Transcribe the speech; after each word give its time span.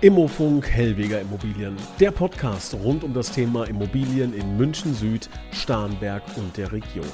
Immofunk 0.00 0.70
Hellweger 0.70 1.20
Immobilien, 1.20 1.76
der 1.98 2.12
Podcast 2.12 2.72
rund 2.72 3.02
um 3.02 3.12
das 3.12 3.32
Thema 3.32 3.64
Immobilien 3.64 4.32
in 4.32 4.56
München 4.56 4.94
Süd, 4.94 5.28
Starnberg 5.50 6.22
und 6.36 6.56
der 6.56 6.70
Region. 6.70 7.08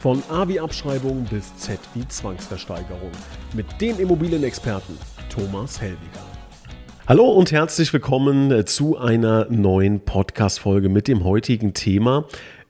Von 0.00 0.20
A 0.28 0.48
wie 0.48 0.58
Abschreibung 0.58 1.24
bis 1.30 1.56
Z 1.58 1.78
wie 1.94 2.06
Zwangsversteigerung. 2.08 3.12
Mit 3.52 3.80
dem 3.80 4.00
Immobilienexperten 4.00 4.98
Thomas 5.28 5.80
Hellweger. 5.80 6.24
Hallo 7.06 7.30
und 7.30 7.52
herzlich 7.52 7.92
willkommen 7.92 8.66
zu 8.66 8.98
einer 8.98 9.46
neuen 9.48 10.00
Podcast-Folge 10.00 10.88
mit 10.88 11.06
dem 11.06 11.22
heutigen 11.22 11.72
Thema 11.72 12.24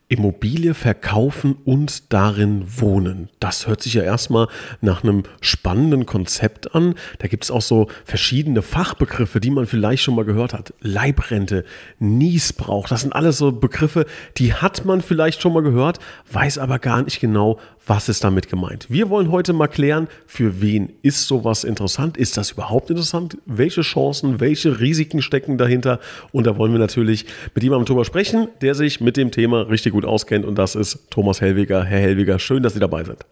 Immobilie 0.09 0.75
verkaufen 0.75 1.57
und 1.65 2.13
darin 2.13 2.65
wohnen. 2.67 3.31
Das 3.41 3.67
hört 3.67 3.83
sich 3.83 3.95
ja 3.95 4.03
erstmal 4.03 4.49
nach 4.83 5.03
einem 5.03 5.23
spannenden 5.41 6.05
Konzept 6.05 6.75
an. 6.75 6.95
Da 7.19 7.27
gibt 7.27 7.45
es 7.45 7.51
auch 7.51 7.63
so 7.63 7.89
verschiedene 8.05 8.61
Fachbegriffe, 8.61 9.41
die 9.41 9.51
man 9.51 9.67
vielleicht 9.67 10.03
schon 10.03 10.15
mal 10.15 10.27
gehört 10.27 10.53
hat. 10.53 10.75
Leibrente, 10.81 11.65
Niesbrauch, 11.99 12.87
das 12.87 13.01
sind 13.01 13.15
alles 13.15 13.39
so 13.39 13.51
Begriffe, 13.53 14.05
die 14.37 14.53
hat 14.53 14.85
man 14.85 15.01
vielleicht 15.01 15.41
schon 15.41 15.55
mal 15.55 15.63
gehört, 15.63 16.01
weiß 16.31 16.59
aber 16.59 16.79
gar 16.79 17.03
nicht 17.03 17.21
genau, 17.21 17.59
was 17.87 18.09
ist 18.09 18.25
damit 18.25 18.49
gemeint. 18.49 18.87
Wir 18.89 19.11
wollen 19.11 19.31
heute 19.31 19.53
mal 19.53 19.69
klären, 19.69 20.09
für 20.27 20.61
wen 20.61 20.93
ist 21.03 21.27
sowas 21.27 21.65
interessant? 21.65 22.17
Ist 22.17 22.37
das 22.37 22.53
überhaupt 22.53 22.91
interessant? 22.91 23.39
Welche 23.47 23.83
Chancen, 23.83 24.41
welche 24.41 24.81
Risiken 24.81 25.23
stecken 25.23 25.59
dahinter? 25.59 26.01
Und 26.33 26.47
da 26.47 26.57
wollen 26.57 26.73
wir 26.73 26.79
natürlich 26.79 27.27
mit 27.55 27.63
jemandem 27.63 27.87
drüber 27.87 28.05
sprechen, 28.05 28.49
der 28.61 28.75
sich 28.75 29.01
mit 29.01 29.17
dem 29.17 29.31
Thema 29.31 29.63
richtig 29.63 29.93
gut 29.93 30.05
auskennt. 30.05 30.45
Und 30.45 30.57
das 30.57 30.75
ist 30.75 31.11
Thomas 31.11 31.41
Hellwiger. 31.41 31.85
Herr 31.85 32.01
Hellwiger, 32.01 32.39
schön, 32.39 32.63
dass 32.63 32.75
Sie 32.75 32.81
dabei 32.81 33.05
sind. 33.05 33.25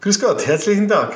Grüß 0.00 0.20
Gott, 0.20 0.46
herzlichen 0.46 0.88
Dank. 0.88 1.12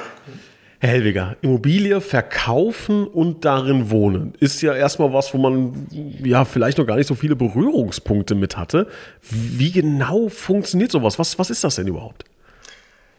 Herr 0.78 0.90
Hellwiger, 0.90 1.36
Immobilie 1.40 2.00
verkaufen 2.02 3.06
und 3.06 3.46
darin 3.46 3.90
wohnen 3.90 4.34
ist 4.40 4.60
ja 4.60 4.74
erstmal 4.74 5.12
was, 5.12 5.32
wo 5.32 5.38
man 5.38 5.86
ja 6.22 6.44
vielleicht 6.44 6.76
noch 6.76 6.86
gar 6.86 6.96
nicht 6.96 7.06
so 7.06 7.14
viele 7.14 7.34
Berührungspunkte 7.34 8.34
mit 8.34 8.58
hatte. 8.58 8.86
Wie 9.22 9.72
genau 9.72 10.28
funktioniert 10.28 10.92
sowas? 10.92 11.18
Was, 11.18 11.38
was 11.38 11.48
ist 11.48 11.64
das 11.64 11.76
denn 11.76 11.86
überhaupt? 11.86 12.24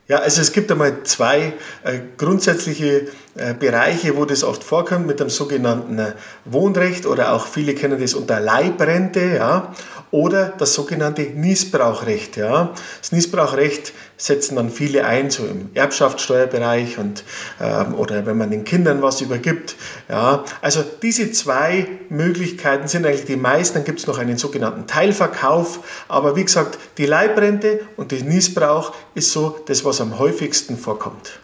Ja, 0.08 0.20
also 0.20 0.40
es 0.40 0.54
gibt 0.54 0.72
einmal 0.72 1.04
zwei 1.04 1.54
äh, 1.84 2.00
grundsätzliche 2.16 3.08
äh, 3.36 3.54
Bereiche, 3.54 4.16
wo 4.16 4.24
das 4.24 4.42
oft 4.44 4.64
vorkommt, 4.64 5.06
mit 5.06 5.20
dem 5.20 5.30
sogenannten 5.30 6.00
äh, 6.00 6.14
Wohnrecht 6.46 7.06
oder 7.06 7.34
auch 7.34 7.46
viele 7.46 7.76
kennen 7.76 8.00
das 8.00 8.14
unter 8.14 8.40
Leibrente, 8.40 9.36
ja, 9.36 9.74
oder 10.12 10.54
das 10.58 10.74
sogenannte 10.76 11.24
Niesbrauchrecht, 11.24 12.38
ja. 12.38 12.74
Das 13.02 13.12
Niesbrauchrecht 13.12 13.92
setzen 14.18 14.56
dann 14.56 14.72
viele 14.72 15.06
ein, 15.06 15.30
so 15.30 15.46
im 15.46 15.70
Erbschaftssteuerbereich 15.76 16.98
und, 16.98 17.24
ähm, 17.62 17.94
oder 17.94 18.26
wenn 18.26 18.38
man 18.38 18.50
den 18.50 18.64
Kindern 18.64 19.02
was 19.02 19.22
übergibt. 19.22 19.76
Ja. 20.10 20.44
Also 20.62 20.84
diese 21.02 21.32
zwei 21.32 21.88
Möglichkeiten 22.10 22.88
sind 22.88 23.06
eigentlich 23.06 23.26
die 23.26 23.36
meisten. 23.36 23.76
Dann 23.76 23.86
gibt 23.86 24.00
es 24.00 24.08
noch 24.08 24.18
einen 24.18 24.38
sogenannten 24.38 24.88
Teilverkauf. 24.88 26.06
Aber 26.08 26.36
wie 26.36 26.44
gesagt, 26.44 26.80
die 26.98 27.06
Leibrente 27.06 27.82
und 27.96 28.12
der 28.12 28.24
Niesbrauch 28.24 28.94
ist 29.14 29.32
so 29.32 29.60
das, 29.68 29.86
was 29.86 30.02
am 30.02 30.18
häufigsten 30.18 30.78
vorkommt. 30.78 31.40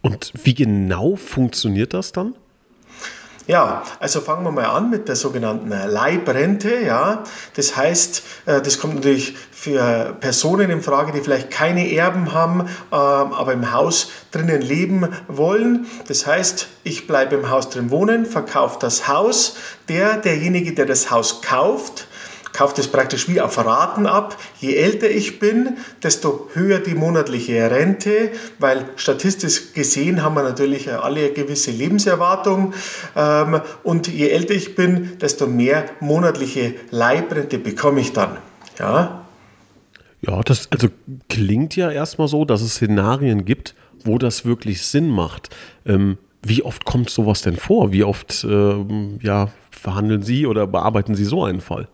Und 0.00 0.32
wie 0.42 0.54
genau 0.54 1.16
funktioniert 1.16 1.94
das 1.94 2.12
dann? 2.12 2.34
Ja, 3.46 3.82
also 4.00 4.22
fangen 4.22 4.42
wir 4.44 4.52
mal 4.52 4.64
an 4.64 4.88
mit 4.88 5.06
der 5.06 5.16
sogenannten 5.16 5.68
Leibrente. 5.68 6.80
Ja, 6.80 7.24
das 7.56 7.76
heißt, 7.76 8.22
äh, 8.46 8.62
das 8.62 8.78
kommt 8.78 8.94
natürlich 8.94 9.36
für 9.50 10.16
Personen 10.18 10.70
in 10.70 10.80
Frage, 10.80 11.12
die 11.12 11.20
vielleicht 11.20 11.50
keine 11.50 11.92
Erben 11.92 12.32
haben, 12.32 12.60
ähm, 12.60 12.68
aber 12.90 13.52
im 13.52 13.70
Haus 13.70 14.10
drinnen 14.30 14.62
leben 14.62 15.08
wollen. 15.28 15.86
Das 16.08 16.26
heißt, 16.26 16.68
ich 16.84 17.06
bleibe 17.06 17.34
im 17.36 17.50
Haus 17.50 17.68
drin 17.68 17.90
wohnen, 17.90 18.24
verkaufe 18.24 18.78
das 18.80 19.08
Haus. 19.08 19.56
Der, 19.88 20.16
derjenige, 20.16 20.72
der 20.72 20.86
das 20.86 21.10
Haus 21.10 21.42
kauft, 21.42 22.06
kauft 22.54 22.78
es 22.78 22.88
praktisch 22.88 23.28
wie 23.28 23.42
auf 23.42 23.58
Raten 23.58 24.06
ab. 24.06 24.38
Je 24.60 24.76
älter 24.76 25.10
ich 25.10 25.38
bin, 25.38 25.76
desto 26.02 26.48
höher 26.54 26.78
die 26.78 26.94
monatliche 26.94 27.70
Rente, 27.70 28.30
weil 28.58 28.86
statistisch 28.96 29.74
gesehen 29.74 30.22
haben 30.22 30.36
wir 30.36 30.44
natürlich 30.44 30.90
alle 30.90 31.20
eine 31.20 31.30
gewisse 31.32 31.72
Lebenserwartung. 31.72 32.72
Ähm, 33.16 33.60
und 33.82 34.06
je 34.08 34.28
älter 34.28 34.54
ich 34.54 34.74
bin, 34.74 35.18
desto 35.20 35.46
mehr 35.46 35.84
monatliche 36.00 36.74
Leibrente 36.90 37.58
bekomme 37.58 38.00
ich 38.00 38.12
dann. 38.12 38.38
Ja, 38.78 39.26
ja 40.22 40.40
das 40.42 40.68
also 40.70 40.88
klingt 41.28 41.76
ja 41.76 41.90
erstmal 41.90 42.28
so, 42.28 42.44
dass 42.44 42.62
es 42.62 42.76
Szenarien 42.76 43.44
gibt, 43.44 43.74
wo 44.04 44.16
das 44.16 44.44
wirklich 44.44 44.82
Sinn 44.82 45.08
macht. 45.08 45.50
Ähm, 45.84 46.18
wie 46.46 46.62
oft 46.62 46.84
kommt 46.84 47.10
sowas 47.10 47.42
denn 47.42 47.56
vor? 47.56 47.90
Wie 47.90 48.04
oft 48.04 48.46
ähm, 48.48 49.18
ja, 49.22 49.48
verhandeln 49.70 50.22
Sie 50.22 50.46
oder 50.46 50.68
bearbeiten 50.68 51.16
Sie 51.16 51.24
so 51.24 51.42
einen 51.42 51.60
Fall? 51.60 51.88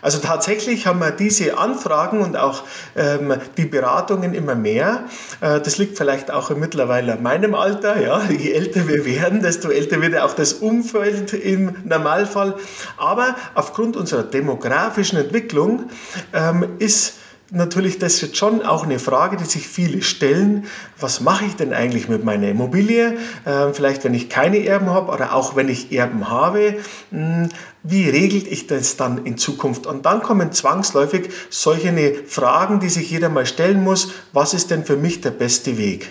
Also 0.00 0.18
tatsächlich 0.18 0.86
haben 0.86 1.00
wir 1.00 1.10
diese 1.10 1.58
Anfragen 1.58 2.20
und 2.20 2.36
auch 2.36 2.64
ähm, 2.96 3.34
die 3.56 3.66
Beratungen 3.66 4.34
immer 4.34 4.54
mehr. 4.54 5.04
Äh, 5.40 5.60
das 5.60 5.78
liegt 5.78 5.98
vielleicht 5.98 6.30
auch 6.30 6.50
mittlerweile 6.50 7.14
an 7.14 7.22
meinem 7.22 7.54
Alter. 7.54 8.00
Ja? 8.00 8.22
Je 8.30 8.52
älter 8.52 8.88
wir 8.88 9.04
werden, 9.04 9.42
desto 9.42 9.68
älter 9.68 10.00
wird 10.00 10.18
auch 10.18 10.34
das 10.34 10.54
Umfeld 10.54 11.32
im 11.32 11.76
Normalfall. 11.84 12.54
Aber 12.96 13.36
aufgrund 13.54 13.96
unserer 13.96 14.22
demografischen 14.22 15.18
Entwicklung 15.18 15.90
ähm, 16.32 16.76
ist 16.78 17.14
natürlich 17.52 17.98
das 17.98 18.20
jetzt 18.20 18.36
schon 18.36 18.62
auch 18.62 18.84
eine 18.84 18.98
Frage, 18.98 19.36
die 19.36 19.44
sich 19.44 19.68
viele 19.68 20.02
stellen. 20.02 20.64
Was 20.98 21.20
mache 21.20 21.44
ich 21.44 21.54
denn 21.54 21.72
eigentlich 21.72 22.08
mit 22.08 22.24
meiner 22.24 22.48
Immobilie? 22.48 23.18
Ähm, 23.46 23.74
vielleicht, 23.74 24.04
wenn 24.04 24.14
ich 24.14 24.28
keine 24.28 24.64
Erben 24.64 24.90
habe 24.90 25.12
oder 25.12 25.34
auch 25.34 25.54
wenn 25.54 25.68
ich 25.68 25.92
Erben 25.92 26.28
habe. 26.28 26.76
Hm, 27.10 27.50
wie 27.82 28.08
regelt 28.08 28.46
ich 28.46 28.66
das 28.66 28.96
dann 28.96 29.26
in 29.26 29.36
Zukunft? 29.36 29.86
Und 29.86 30.06
dann 30.06 30.22
kommen 30.22 30.52
zwangsläufig 30.52 31.28
solche 31.50 31.92
Fragen, 32.26 32.80
die 32.80 32.88
sich 32.88 33.10
jeder 33.10 33.28
mal 33.28 33.46
stellen 33.46 33.82
muss. 33.82 34.12
Was 34.32 34.54
ist 34.54 34.70
denn 34.70 34.84
für 34.84 34.96
mich 34.96 35.20
der 35.20 35.32
beste 35.32 35.76
Weg? 35.76 36.10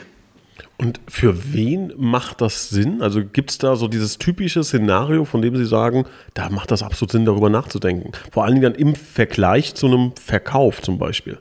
Und 0.82 1.00
für 1.08 1.54
wen 1.54 1.94
macht 1.96 2.42
das 2.42 2.70
Sinn? 2.70 3.04
Also 3.04 3.24
gibt 3.24 3.52
es 3.52 3.60
da 3.60 3.76
so 3.76 3.88
dieses 3.88 4.18
typische 4.18 4.64
Szenario, 4.64 5.26
von 5.26 5.44
dem 5.44 5.56
Sie 5.56 5.68
sagen, 5.68 6.06
da 6.34 6.50
macht 6.50 6.72
das 6.72 6.82
absolut 6.82 7.12
Sinn, 7.12 7.24
darüber 7.24 7.52
nachzudenken? 7.52 8.14
Vor 8.32 8.46
allen 8.46 8.56
Dingen 8.56 8.74
dann 8.74 8.82
im 8.82 8.96
Vergleich 8.96 9.76
zu 9.76 9.86
einem 9.86 10.14
Verkauf 10.16 10.82
zum 10.82 10.98
Beispiel. 10.98 11.38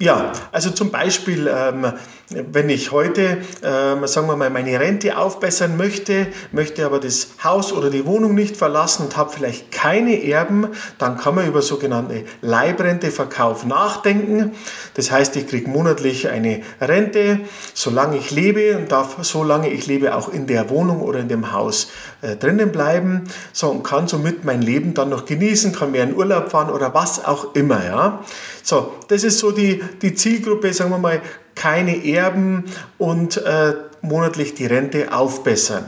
Ja, 0.00 0.32
also 0.50 0.70
zum 0.70 0.90
Beispiel, 0.90 1.48
ähm, 1.48 1.92
wenn 2.30 2.68
ich 2.68 2.90
heute, 2.90 3.38
ähm, 3.62 4.04
sagen 4.06 4.26
wir 4.26 4.34
mal, 4.34 4.50
meine 4.50 4.80
Rente 4.80 5.16
aufbessern 5.16 5.76
möchte, 5.76 6.26
möchte 6.50 6.84
aber 6.84 6.98
das 6.98 7.28
Haus 7.44 7.72
oder 7.72 7.88
die 7.88 8.04
Wohnung 8.04 8.34
nicht 8.34 8.56
verlassen 8.56 9.04
und 9.04 9.16
habe 9.16 9.32
vielleicht 9.32 9.70
keine 9.70 10.24
Erben, 10.24 10.68
dann 10.98 11.18
kann 11.18 11.36
man 11.36 11.46
über 11.46 11.62
sogenannte 11.62 12.24
Leibrenteverkauf 12.42 13.64
nachdenken. 13.64 14.52
Das 14.94 15.12
heißt, 15.12 15.36
ich 15.36 15.46
kriege 15.46 15.70
monatlich 15.70 16.28
eine 16.28 16.62
Rente, 16.80 17.40
solange 17.74 18.16
ich 18.16 18.32
lebe 18.32 18.76
und 18.76 18.90
darf, 18.90 19.18
solange 19.20 19.70
ich 19.70 19.86
lebe, 19.86 20.16
auch 20.16 20.28
in 20.28 20.48
der 20.48 20.68
Wohnung 20.68 21.02
oder 21.02 21.20
in 21.20 21.28
dem 21.28 21.52
Haus 21.52 21.90
äh, 22.22 22.34
drinnen 22.34 22.72
bleiben 22.72 23.28
so, 23.52 23.68
und 23.70 23.84
kann 23.84 24.08
somit 24.08 24.44
mein 24.44 24.62
Leben 24.62 24.94
dann 24.94 25.10
noch 25.10 25.26
genießen, 25.26 25.72
kann 25.72 25.92
mehr 25.92 26.02
in 26.02 26.16
Urlaub 26.16 26.50
fahren 26.50 26.70
oder 26.70 26.92
was 26.92 27.24
auch 27.24 27.54
immer. 27.54 27.84
Ja. 27.84 28.24
So, 28.64 28.94
das 29.06 29.22
ist 29.22 29.38
so 29.38 29.52
die, 29.52 29.80
die 30.02 30.14
Zielgruppe, 30.14 30.72
sagen 30.72 30.90
wir 30.90 30.98
mal, 30.98 31.20
keine 31.56 32.04
Erben 32.04 32.64
und 32.98 33.38
äh, 33.38 33.74
monatlich 34.02 34.54
die 34.54 34.66
Rente 34.66 35.12
aufbessern. 35.12 35.84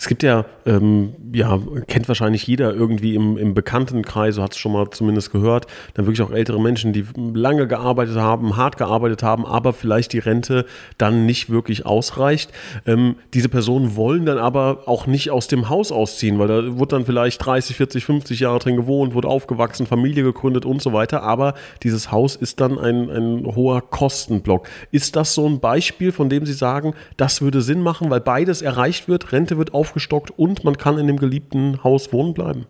Es 0.00 0.06
gibt 0.06 0.22
ja, 0.22 0.44
ähm, 0.64 1.12
ja, 1.32 1.58
kennt 1.88 2.06
wahrscheinlich 2.06 2.46
jeder 2.46 2.72
irgendwie 2.72 3.16
im, 3.16 3.36
im 3.36 3.52
Bekanntenkreis, 3.52 4.36
so 4.36 4.44
hat 4.44 4.52
es 4.52 4.58
schon 4.58 4.70
mal 4.70 4.88
zumindest 4.90 5.32
gehört, 5.32 5.66
dann 5.94 6.06
wirklich 6.06 6.22
auch 6.22 6.30
ältere 6.30 6.60
Menschen, 6.60 6.92
die 6.92 7.04
lange 7.34 7.66
gearbeitet 7.66 8.14
haben, 8.14 8.56
hart 8.56 8.76
gearbeitet 8.76 9.24
haben, 9.24 9.44
aber 9.44 9.72
vielleicht 9.72 10.12
die 10.12 10.20
Rente 10.20 10.66
dann 10.98 11.26
nicht 11.26 11.50
wirklich 11.50 11.84
ausreicht. 11.84 12.52
Ähm, 12.86 13.16
diese 13.34 13.48
Personen 13.48 13.96
wollen 13.96 14.24
dann 14.24 14.38
aber 14.38 14.84
auch 14.86 15.08
nicht 15.08 15.32
aus 15.32 15.48
dem 15.48 15.68
Haus 15.68 15.90
ausziehen, 15.90 16.38
weil 16.38 16.46
da 16.46 16.78
wird 16.78 16.92
dann 16.92 17.04
vielleicht 17.04 17.44
30, 17.44 17.74
40, 17.74 18.04
50 18.04 18.38
Jahre 18.38 18.60
drin 18.60 18.76
gewohnt, 18.76 19.14
wurde 19.14 19.26
aufgewachsen, 19.26 19.84
Familie 19.84 20.22
gegründet 20.22 20.64
und 20.64 20.80
so 20.80 20.92
weiter, 20.92 21.24
aber 21.24 21.54
dieses 21.82 22.12
Haus 22.12 22.36
ist 22.36 22.60
dann 22.60 22.78
ein, 22.78 23.10
ein 23.10 23.46
hoher 23.46 23.80
Kostenblock. 23.80 24.68
Ist 24.92 25.16
das 25.16 25.34
so 25.34 25.44
ein 25.48 25.58
Beispiel, 25.58 26.12
von 26.12 26.28
dem 26.28 26.46
Sie 26.46 26.52
sagen, 26.52 26.94
das 27.16 27.42
würde 27.42 27.62
Sinn 27.62 27.82
machen, 27.82 28.10
weil 28.10 28.20
beides 28.20 28.62
erreicht 28.62 29.08
wird, 29.08 29.32
Rente 29.32 29.58
wird 29.58 29.74
auf 29.74 29.87
aufgestockt 29.88 30.30
und 30.36 30.64
man 30.64 30.76
kann 30.76 30.98
in 30.98 31.06
dem 31.06 31.16
geliebten 31.16 31.82
Haus 31.82 32.12
wohnen 32.12 32.34
bleiben. 32.34 32.66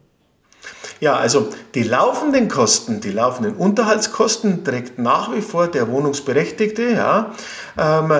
Ja, 1.01 1.17
also 1.17 1.49
die 1.75 1.85
laufenden 1.85 2.49
Kosten, 2.49 3.01
die 3.01 3.13
laufenden 3.13 3.55
Unterhaltskosten 3.55 4.65
trägt 4.65 4.99
nach 4.99 5.33
wie 5.33 5.41
vor 5.41 5.69
der 5.69 5.89
Wohnungsberechtigte, 5.89 6.91
ja, 6.91 7.33
ähm, 7.79 8.13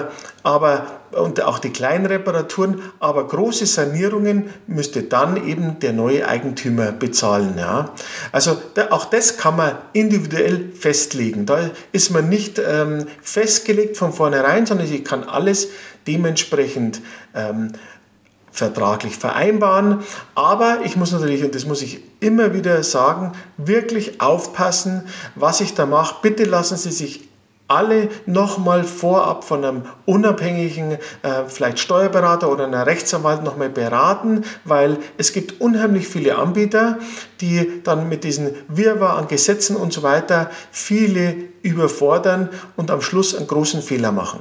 aber 0.45 0.87
und 1.11 1.43
auch 1.43 1.59
die 1.59 1.71
kleinen 1.71 2.07
Reparaturen, 2.07 2.83
aber 3.01 3.27
große 3.27 3.67
Sanierungen 3.67 4.51
müsste 4.67 5.03
dann 5.03 5.49
eben 5.49 5.81
der 5.81 5.93
neue 5.93 6.29
Eigentümer 6.29 6.93
bezahlen. 6.93 7.55
Ja. 7.59 7.95
Also 8.31 8.57
da, 8.75 8.89
auch 8.91 9.07
das 9.07 9.39
kann 9.39 9.57
man 9.57 9.73
individuell 9.95 10.71
festlegen. 10.73 11.47
Da 11.47 11.71
ist 11.93 12.11
man 12.11 12.29
nicht 12.29 12.61
ähm, 12.65 13.07
festgelegt 13.23 13.97
von 13.97 14.13
vornherein, 14.13 14.67
sondern 14.67 14.87
ich 14.87 15.05
kann 15.05 15.25
alles 15.25 15.69
dementsprechend 16.07 17.01
ähm, 17.35 17.73
vertraglich 18.59 19.17
vereinbaren. 19.17 20.01
Aber 20.35 20.81
ich 20.85 20.97
muss 20.97 21.13
natürlich, 21.13 21.43
und 21.43 21.55
das 21.55 21.65
muss 21.65 21.83
ich 21.83 22.01
immer 22.21 22.53
wieder 22.53 22.83
sagen, 22.83 23.33
wirklich 23.57 24.21
aufpassen, 24.21 25.03
was 25.35 25.61
ich 25.61 25.75
da 25.75 25.87
mache. 25.87 26.17
Bitte 26.23 26.45
lassen 26.45 26.77
Sie 26.77 26.93
sich 26.93 27.29
alle 27.69 28.09
nochmal 28.25 28.83
vorab 28.83 29.45
von 29.45 29.63
einem 29.63 29.83
unabhängigen, 30.07 30.93
äh, 31.23 31.45
vielleicht 31.47 31.79
Steuerberater 31.79 32.51
oder 32.51 32.65
einer 32.65 32.87
Rechtsanwalt 32.87 33.45
nochmal 33.45 33.69
beraten, 33.69 34.45
weil 34.65 34.97
es 35.19 35.35
gibt 35.35 35.61
unheimlich 35.61 36.09
viele 36.09 36.37
Anbieter, 36.37 36.99
die 37.43 37.83
dann 37.85 38.09
mit 38.09 38.25
diesen 38.25 38.53
Wirrwarr 38.69 39.19
an 39.19 39.29
Gesetzen 39.29 39.77
und 39.77 39.93
so 39.93 40.03
weiter 40.03 40.51
viele 40.73 41.37
überfordern 41.63 42.49
und 42.77 42.91
am 42.91 43.03
Schluss 43.03 43.35
einen 43.35 43.47
großen 43.47 43.83
Fehler 43.83 44.13
machen. 44.13 44.41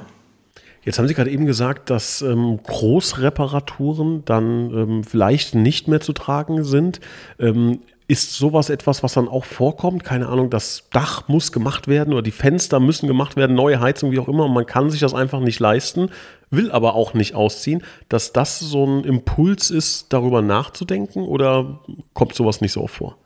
Jetzt 0.84 1.00
haben 1.00 1.08
Sie 1.08 1.14
gerade 1.14 1.30
eben 1.30 1.46
gesagt, 1.46 1.90
dass 1.90 2.22
ähm, 2.22 2.60
Großreparaturen 2.64 4.24
dann 4.26 4.72
ähm, 4.74 5.04
vielleicht 5.04 5.56
nicht 5.56 5.88
mehr 5.88 6.00
zu 6.00 6.14
tragen 6.14 6.64
sind. 6.64 7.00
Ähm, 7.40 7.80
ist 8.10 8.36
sowas 8.36 8.70
etwas, 8.70 9.04
was 9.04 9.14
dann 9.14 9.28
auch 9.28 9.44
vorkommt? 9.44 10.06
Keine 10.06 10.30
Ahnung, 10.30 10.50
das 10.50 10.88
Dach 10.92 11.28
muss 11.28 11.52
gemacht 11.52 11.90
werden 11.90 12.14
oder 12.14 12.22
die 12.22 12.32
Fenster 12.32 12.80
müssen 12.80 13.06
gemacht 13.06 13.36
werden, 13.36 13.56
neue 13.56 13.82
Heizung, 13.82 14.12
wie 14.12 14.20
auch 14.20 14.30
immer. 14.30 14.48
Man 14.48 14.66
kann 14.66 14.90
sich 14.90 15.02
das 15.02 15.14
einfach 15.14 15.42
nicht 15.42 15.60
leisten, 15.60 16.10
will 16.50 16.72
aber 16.72 16.96
auch 16.96 17.14
nicht 17.14 17.36
ausziehen. 17.36 17.84
Dass 18.08 18.32
das 18.32 18.60
so 18.60 18.86
ein 18.86 19.04
Impuls 19.04 19.70
ist, 19.72 20.14
darüber 20.14 20.42
nachzudenken 20.42 21.24
oder 21.24 21.82
kommt 22.14 22.34
sowas 22.34 22.62
nicht 22.62 22.72
so 22.72 22.82
oft 22.82 22.96
vor? 22.96 23.18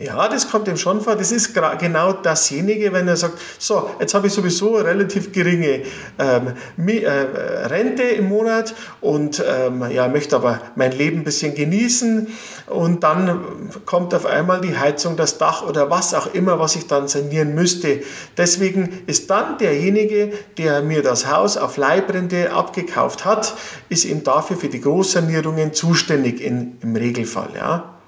Ja, 0.00 0.28
das 0.28 0.48
kommt 0.48 0.68
ihm 0.68 0.76
schon 0.76 1.00
vor. 1.00 1.16
Das 1.16 1.32
ist 1.32 1.54
genau 1.54 2.12
dasjenige, 2.12 2.92
wenn 2.92 3.08
er 3.08 3.16
sagt, 3.16 3.40
so, 3.58 3.90
jetzt 3.98 4.14
habe 4.14 4.28
ich 4.28 4.32
sowieso 4.32 4.76
eine 4.76 4.90
relativ 4.90 5.32
geringe 5.32 5.82
ähm, 6.20 6.52
äh, 6.86 7.08
Rente 7.08 8.04
im 8.04 8.28
Monat 8.28 8.76
und 9.00 9.42
ähm, 9.44 9.90
ja, 9.90 10.06
möchte 10.06 10.36
aber 10.36 10.60
mein 10.76 10.92
Leben 10.92 11.18
ein 11.18 11.24
bisschen 11.24 11.56
genießen 11.56 12.28
und 12.66 13.02
dann 13.02 13.40
kommt 13.86 14.14
auf 14.14 14.24
einmal 14.24 14.60
die 14.60 14.78
Heizung, 14.78 15.16
das 15.16 15.36
Dach 15.36 15.66
oder 15.66 15.90
was 15.90 16.14
auch 16.14 16.32
immer, 16.32 16.60
was 16.60 16.76
ich 16.76 16.86
dann 16.86 17.08
sanieren 17.08 17.56
müsste. 17.56 18.02
Deswegen 18.36 19.02
ist 19.08 19.28
dann 19.30 19.58
derjenige, 19.58 20.32
der 20.58 20.80
mir 20.82 21.02
das 21.02 21.26
Haus 21.26 21.56
auf 21.56 21.76
Leibrente 21.76 22.52
abgekauft 22.52 23.24
hat, 23.24 23.52
ist 23.88 24.04
eben 24.04 24.22
dafür 24.22 24.56
für 24.56 24.68
die 24.68 24.80
Großsanierungen 24.80 25.72
zuständig 25.72 26.40
in, 26.40 26.78
im 26.82 26.94
Regelfall. 26.94 27.48
Ja. 27.56 27.98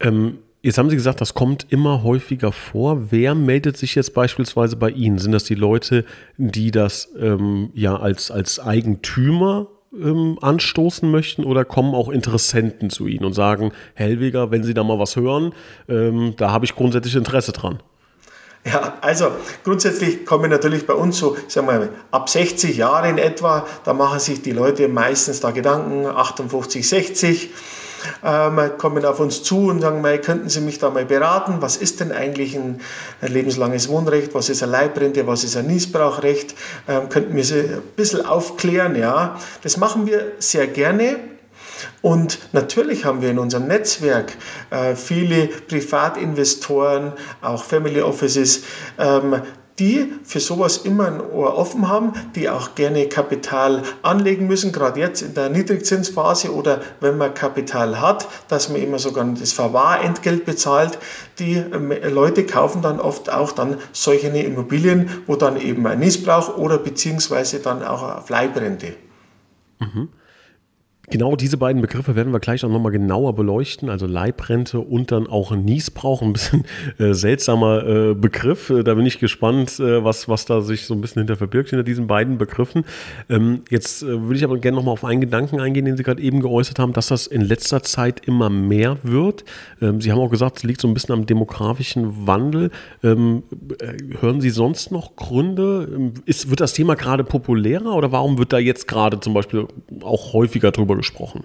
Ähm 0.00 0.38
Jetzt 0.62 0.76
haben 0.76 0.90
Sie 0.90 0.96
gesagt, 0.96 1.22
das 1.22 1.32
kommt 1.32 1.66
immer 1.70 2.02
häufiger 2.02 2.52
vor. 2.52 3.10
Wer 3.10 3.34
meldet 3.34 3.78
sich 3.78 3.94
jetzt 3.94 4.12
beispielsweise 4.12 4.76
bei 4.76 4.90
Ihnen? 4.90 5.18
Sind 5.18 5.32
das 5.32 5.44
die 5.44 5.54
Leute, 5.54 6.04
die 6.36 6.70
das 6.70 7.08
ähm, 7.18 7.70
ja 7.72 7.96
als, 7.96 8.30
als 8.30 8.60
Eigentümer 8.60 9.68
ähm, 9.98 10.38
anstoßen 10.42 11.10
möchten 11.10 11.44
oder 11.44 11.64
kommen 11.64 11.94
auch 11.94 12.10
Interessenten 12.10 12.90
zu 12.90 13.06
Ihnen 13.06 13.24
und 13.24 13.32
sagen, 13.32 13.72
Hellweger, 13.94 14.50
wenn 14.50 14.62
Sie 14.62 14.74
da 14.74 14.84
mal 14.84 14.98
was 14.98 15.16
hören, 15.16 15.54
ähm, 15.88 16.34
da 16.36 16.50
habe 16.50 16.66
ich 16.66 16.74
grundsätzlich 16.74 17.16
Interesse 17.16 17.52
dran? 17.52 17.82
Ja, 18.64 18.98
also 19.00 19.30
grundsätzlich 19.64 20.26
kommen 20.26 20.50
natürlich 20.50 20.86
bei 20.86 20.92
uns 20.92 21.16
so, 21.16 21.38
sagen 21.48 21.68
wir 21.68 21.78
mal, 21.78 21.88
ab 22.10 22.28
60 22.28 22.76
Jahre 22.76 23.08
in 23.08 23.16
etwa, 23.16 23.66
da 23.84 23.94
machen 23.94 24.20
sich 24.20 24.42
die 24.42 24.52
Leute 24.52 24.88
meistens 24.88 25.40
da 25.40 25.52
Gedanken, 25.52 26.04
58, 26.04 26.86
60 26.86 27.50
ähm, 28.24 28.58
kommen 28.78 29.04
auf 29.04 29.20
uns 29.20 29.42
zu 29.42 29.68
und 29.68 29.80
sagen, 29.80 30.00
mal, 30.00 30.20
könnten 30.20 30.48
Sie 30.48 30.60
mich 30.60 30.78
da 30.78 30.90
mal 30.90 31.04
beraten? 31.04 31.56
Was 31.60 31.76
ist 31.76 32.00
denn 32.00 32.12
eigentlich 32.12 32.56
ein, 32.56 32.80
lebenslanges 33.20 33.88
Wohnrecht? 33.88 34.34
Was 34.34 34.48
ist 34.48 34.62
ein 34.62 34.70
Leibrente? 34.70 35.26
Was 35.26 35.44
ist 35.44 35.56
ein 35.56 35.66
Niesbrauchrecht? 35.66 36.54
Ähm, 36.88 37.08
könnten 37.08 37.34
wir 37.36 37.44
Sie 37.44 37.60
ein 37.60 37.82
bisschen 37.96 38.24
aufklären? 38.24 38.96
Ja, 38.96 39.38
das 39.62 39.76
machen 39.76 40.06
wir 40.06 40.32
sehr 40.38 40.66
gerne. 40.66 41.16
Und 42.02 42.38
natürlich 42.52 43.04
haben 43.04 43.22
wir 43.22 43.30
in 43.30 43.38
unserem 43.38 43.66
Netzwerk 43.66 44.32
äh, 44.70 44.94
viele 44.94 45.46
Privatinvestoren, 45.46 47.12
auch 47.42 47.64
Family 47.64 48.00
Offices, 48.00 48.64
ähm, 48.98 49.42
die 49.80 50.12
für 50.22 50.38
sowas 50.38 50.76
immer 50.78 51.06
ein 51.06 51.20
Ohr 51.20 51.56
offen 51.56 51.88
haben, 51.88 52.12
die 52.34 52.48
auch 52.48 52.74
gerne 52.74 53.08
Kapital 53.08 53.82
anlegen 54.02 54.46
müssen, 54.46 54.72
gerade 54.72 55.00
jetzt 55.00 55.22
in 55.22 55.34
der 55.34 55.48
Niedrigzinsphase 55.48 56.54
oder 56.54 56.82
wenn 57.00 57.16
man 57.16 57.34
Kapital 57.34 58.00
hat, 58.00 58.28
dass 58.48 58.68
man 58.68 58.80
immer 58.80 58.98
sogar 58.98 59.24
das 59.24 59.52
Verwahrentgelt 59.52 60.44
bezahlt. 60.44 60.98
Die 61.38 61.54
ähm, 61.54 61.92
Leute 62.12 62.44
kaufen 62.44 62.82
dann 62.82 63.00
oft 63.00 63.32
auch 63.32 63.52
dann 63.52 63.78
solche 63.92 64.28
Immobilien, 64.28 65.08
wo 65.26 65.36
dann 65.36 65.58
eben 65.58 65.86
ein 65.86 65.98
Missbrauch 65.98 66.56
oder 66.58 66.78
beziehungsweise 66.78 67.60
dann 67.60 67.82
auch 67.82 68.02
auf 68.02 68.28
Leibrente. 68.28 68.94
Mhm. 69.78 70.08
Genau 71.10 71.34
diese 71.34 71.56
beiden 71.56 71.82
Begriffe 71.82 72.14
werden 72.14 72.32
wir 72.32 72.38
gleich 72.38 72.64
auch 72.64 72.68
nochmal 72.68 72.92
genauer 72.92 73.34
beleuchten, 73.34 73.90
also 73.90 74.06
Leibrente 74.06 74.78
und 74.78 75.10
dann 75.10 75.26
auch 75.26 75.50
Niesbrauch, 75.50 76.22
ein 76.22 76.32
bisschen 76.32 76.64
äh, 76.98 77.14
seltsamer 77.14 77.84
äh, 77.84 78.14
Begriff. 78.14 78.70
Äh, 78.70 78.84
da 78.84 78.94
bin 78.94 79.04
ich 79.06 79.18
gespannt, 79.18 79.80
äh, 79.80 80.04
was, 80.04 80.28
was 80.28 80.44
da 80.44 80.60
sich 80.60 80.86
so 80.86 80.94
ein 80.94 81.00
bisschen 81.00 81.22
hinter 81.22 81.34
verbirgt, 81.34 81.70
hinter 81.70 81.82
diesen 81.82 82.06
beiden 82.06 82.38
Begriffen. 82.38 82.84
Ähm, 83.28 83.62
jetzt 83.70 84.04
äh, 84.04 84.06
würde 84.06 84.36
ich 84.36 84.44
aber 84.44 84.56
gerne 84.58 84.76
nochmal 84.76 84.92
auf 84.92 85.04
einen 85.04 85.20
Gedanken 85.20 85.58
eingehen, 85.58 85.84
den 85.84 85.96
Sie 85.96 86.04
gerade 86.04 86.22
eben 86.22 86.40
geäußert 86.40 86.78
haben, 86.78 86.92
dass 86.92 87.08
das 87.08 87.26
in 87.26 87.40
letzter 87.40 87.82
Zeit 87.82 88.24
immer 88.28 88.48
mehr 88.48 88.98
wird. 89.02 89.44
Ähm, 89.82 90.00
Sie 90.00 90.12
haben 90.12 90.20
auch 90.20 90.30
gesagt, 90.30 90.58
es 90.58 90.62
liegt 90.62 90.80
so 90.80 90.86
ein 90.86 90.94
bisschen 90.94 91.12
am 91.12 91.26
demografischen 91.26 92.28
Wandel. 92.28 92.70
Ähm, 93.02 93.42
äh, 93.80 93.94
hören 94.20 94.40
Sie 94.40 94.50
sonst 94.50 94.92
noch 94.92 95.16
Gründe? 95.16 95.88
Ähm, 95.92 96.14
ist, 96.24 96.50
wird 96.50 96.60
das 96.60 96.72
Thema 96.72 96.94
gerade 96.94 97.24
populärer 97.24 97.96
oder 97.96 98.12
warum 98.12 98.38
wird 98.38 98.52
da 98.52 98.60
jetzt 98.60 98.86
gerade 98.86 99.18
zum 99.18 99.34
Beispiel 99.34 99.66
auch 100.02 100.34
häufiger 100.34 100.70
drüber 100.70 100.99
gesprochen. 101.00 101.44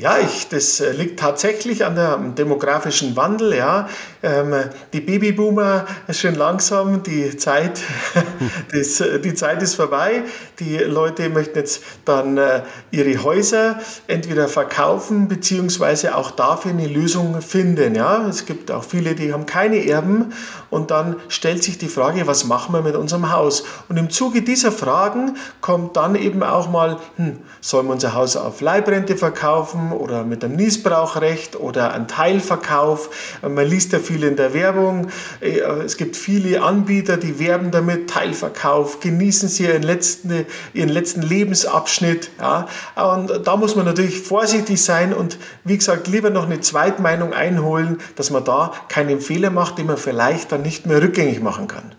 Ja, 0.00 0.16
ich, 0.18 0.48
das 0.48 0.78
äh, 0.78 0.92
liegt 0.92 1.18
tatsächlich 1.18 1.84
an 1.84 1.96
dem 1.96 2.36
demografischen 2.36 3.16
Wandel. 3.16 3.56
Ja. 3.56 3.88
Ähm, 4.22 4.54
die 4.92 5.00
Babyboomer 5.00 5.86
schön 6.10 6.36
langsam, 6.36 7.02
die 7.02 7.36
Zeit, 7.36 7.80
das, 8.72 9.00
äh, 9.00 9.18
die 9.18 9.34
Zeit 9.34 9.60
ist 9.60 9.74
vorbei. 9.74 10.22
Die 10.60 10.76
Leute 10.76 11.28
möchten 11.30 11.58
jetzt 11.58 11.82
dann 12.04 12.38
äh, 12.38 12.62
ihre 12.92 13.24
Häuser 13.24 13.80
entweder 14.06 14.46
verkaufen 14.46 15.26
beziehungsweise 15.26 16.14
auch 16.14 16.30
dafür 16.30 16.70
eine 16.70 16.86
Lösung 16.86 17.42
finden. 17.42 17.96
Ja. 17.96 18.24
Es 18.28 18.46
gibt 18.46 18.70
auch 18.70 18.84
viele, 18.84 19.16
die 19.16 19.32
haben 19.32 19.46
keine 19.46 19.84
Erben 19.84 20.32
und 20.70 20.92
dann 20.92 21.16
stellt 21.28 21.64
sich 21.64 21.76
die 21.76 21.88
Frage, 21.88 22.28
was 22.28 22.44
machen 22.44 22.72
wir 22.72 22.82
mit 22.82 22.94
unserem 22.94 23.32
Haus? 23.32 23.64
Und 23.88 23.96
im 23.96 24.10
Zuge 24.10 24.42
dieser 24.42 24.70
Fragen 24.70 25.36
kommt 25.60 25.96
dann 25.96 26.14
eben 26.14 26.44
auch 26.44 26.70
mal, 26.70 26.98
hm, 27.16 27.38
sollen 27.60 27.86
wir 27.86 27.94
unser 27.94 28.14
Haus 28.14 28.36
auf 28.36 28.60
Leibrente 28.60 29.16
verkaufen? 29.16 29.87
Oder 29.92 30.24
mit 30.24 30.44
einem 30.44 30.56
Niesbrauchrecht 30.56 31.56
oder 31.56 31.92
einem 31.92 32.08
Teilverkauf. 32.08 33.38
Man 33.42 33.66
liest 33.66 33.92
ja 33.92 33.98
viel 33.98 34.22
in 34.24 34.36
der 34.36 34.54
Werbung. 34.54 35.08
Äh, 35.40 35.60
es 35.84 35.96
gibt 35.96 36.16
viele 36.16 36.62
Anbieter, 36.62 37.16
die 37.16 37.38
werben 37.38 37.70
damit, 37.70 38.10
Teilverkauf, 38.10 39.00
genießen 39.00 39.48
sie 39.48 39.64
ihren 39.64 39.82
letzten, 39.82 40.46
ihren 40.74 40.88
letzten 40.88 41.22
Lebensabschnitt. 41.22 42.30
Ja. 42.38 42.66
Und 42.96 43.46
da 43.46 43.56
muss 43.56 43.76
man 43.76 43.84
natürlich 43.84 44.20
vorsichtig 44.20 44.82
sein 44.82 45.12
und 45.12 45.38
wie 45.64 45.76
gesagt, 45.76 46.08
lieber 46.08 46.30
noch 46.30 46.46
eine 46.46 46.60
Zweitmeinung 46.60 47.32
einholen, 47.32 47.98
dass 48.16 48.30
man 48.30 48.44
da 48.44 48.72
keinen 48.88 49.20
Fehler 49.20 49.50
macht, 49.50 49.78
den 49.78 49.86
man 49.86 49.96
vielleicht 49.96 50.52
dann 50.52 50.62
nicht 50.62 50.86
mehr 50.86 51.02
rückgängig 51.02 51.42
machen 51.42 51.68
kann. 51.68 51.94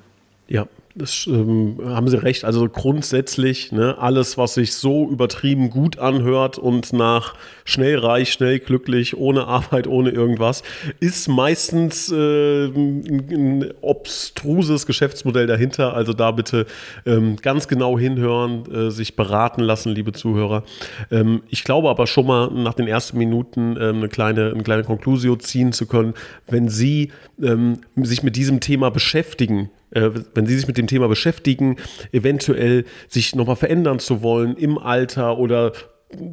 Ja, 0.48 0.66
das 0.96 1.27
ähm, 1.27 1.77
haben 1.86 2.08
Sie 2.08 2.22
recht. 2.22 2.46
Also 2.46 2.67
grundsätzlich, 2.67 3.72
ne, 3.72 3.98
alles, 4.00 4.38
was 4.38 4.55
sich 4.55 4.74
so 4.74 5.08
übertrieben 5.10 5.69
gut 5.69 6.00
anhört 6.00 6.58
und 6.58 6.93
nach 6.93 7.36
schnell 7.63 8.00
reich, 8.00 8.31
schnell 8.34 8.60
glücklich, 8.60 9.15
ohne 9.15 9.46
Arbeit, 9.46 9.88
ohne 9.88 10.10
irgendwas, 10.10 10.63
ist 11.00 11.27
meistens 11.27 12.12
äh, 12.12 12.65
ein, 12.65 13.72
obstruses 13.81 14.86
Geschäftsmodell 14.86 15.48
dahinter. 15.48 15.93
Also 15.93 16.13
da 16.13 16.31
bitte 16.31 16.65
ähm, 17.05 17.36
ganz 17.38 17.67
genau 17.67 17.98
hinhören, 17.98 18.65
äh, 18.72 18.91
sich 18.91 19.15
beraten 19.15 19.62
lassen, 19.62 19.91
liebe 19.91 20.12
Zuhörer. 20.12 20.63
Ähm, 21.12 21.43
ich 21.50 21.63
glaube 21.63 21.89
aber 21.89 22.08
schon 22.08 22.25
mal 22.25 22.50
nach 22.51 22.74
den 22.74 22.88
ersten 22.88 23.17
Minuten 23.17 23.77
äh, 23.77 23.89
eine 23.89 24.10
kleine, 24.10 24.51
eine 24.51 24.63
kleine 24.63 24.84
Konklusio 24.84 25.36
ziehen 25.36 25.72
zu 25.72 25.86
können, 25.86 26.13
wenn 26.48 26.67
Sie 26.67 27.12
ähm, 27.41 27.79
sich 27.96 28.24
mit 28.24 28.36
diesem 28.36 28.60
Thema 28.60 28.89
beschäftigen, 28.89 29.69
äh, 29.91 30.10
wenn 30.34 30.46
Sie 30.46 30.55
sich 30.55 30.67
mit 30.67 30.77
dem 30.77 30.88
Thema 30.88 31.08
beschäftigen, 31.08 31.77
eventuell 32.12 32.86
sich 33.08 33.36
nochmal 33.36 33.55
verändern 33.55 34.00
zu 34.00 34.22
wollen 34.22 34.55
im 34.55 34.77
Alter 34.77 35.38
oder 35.38 35.74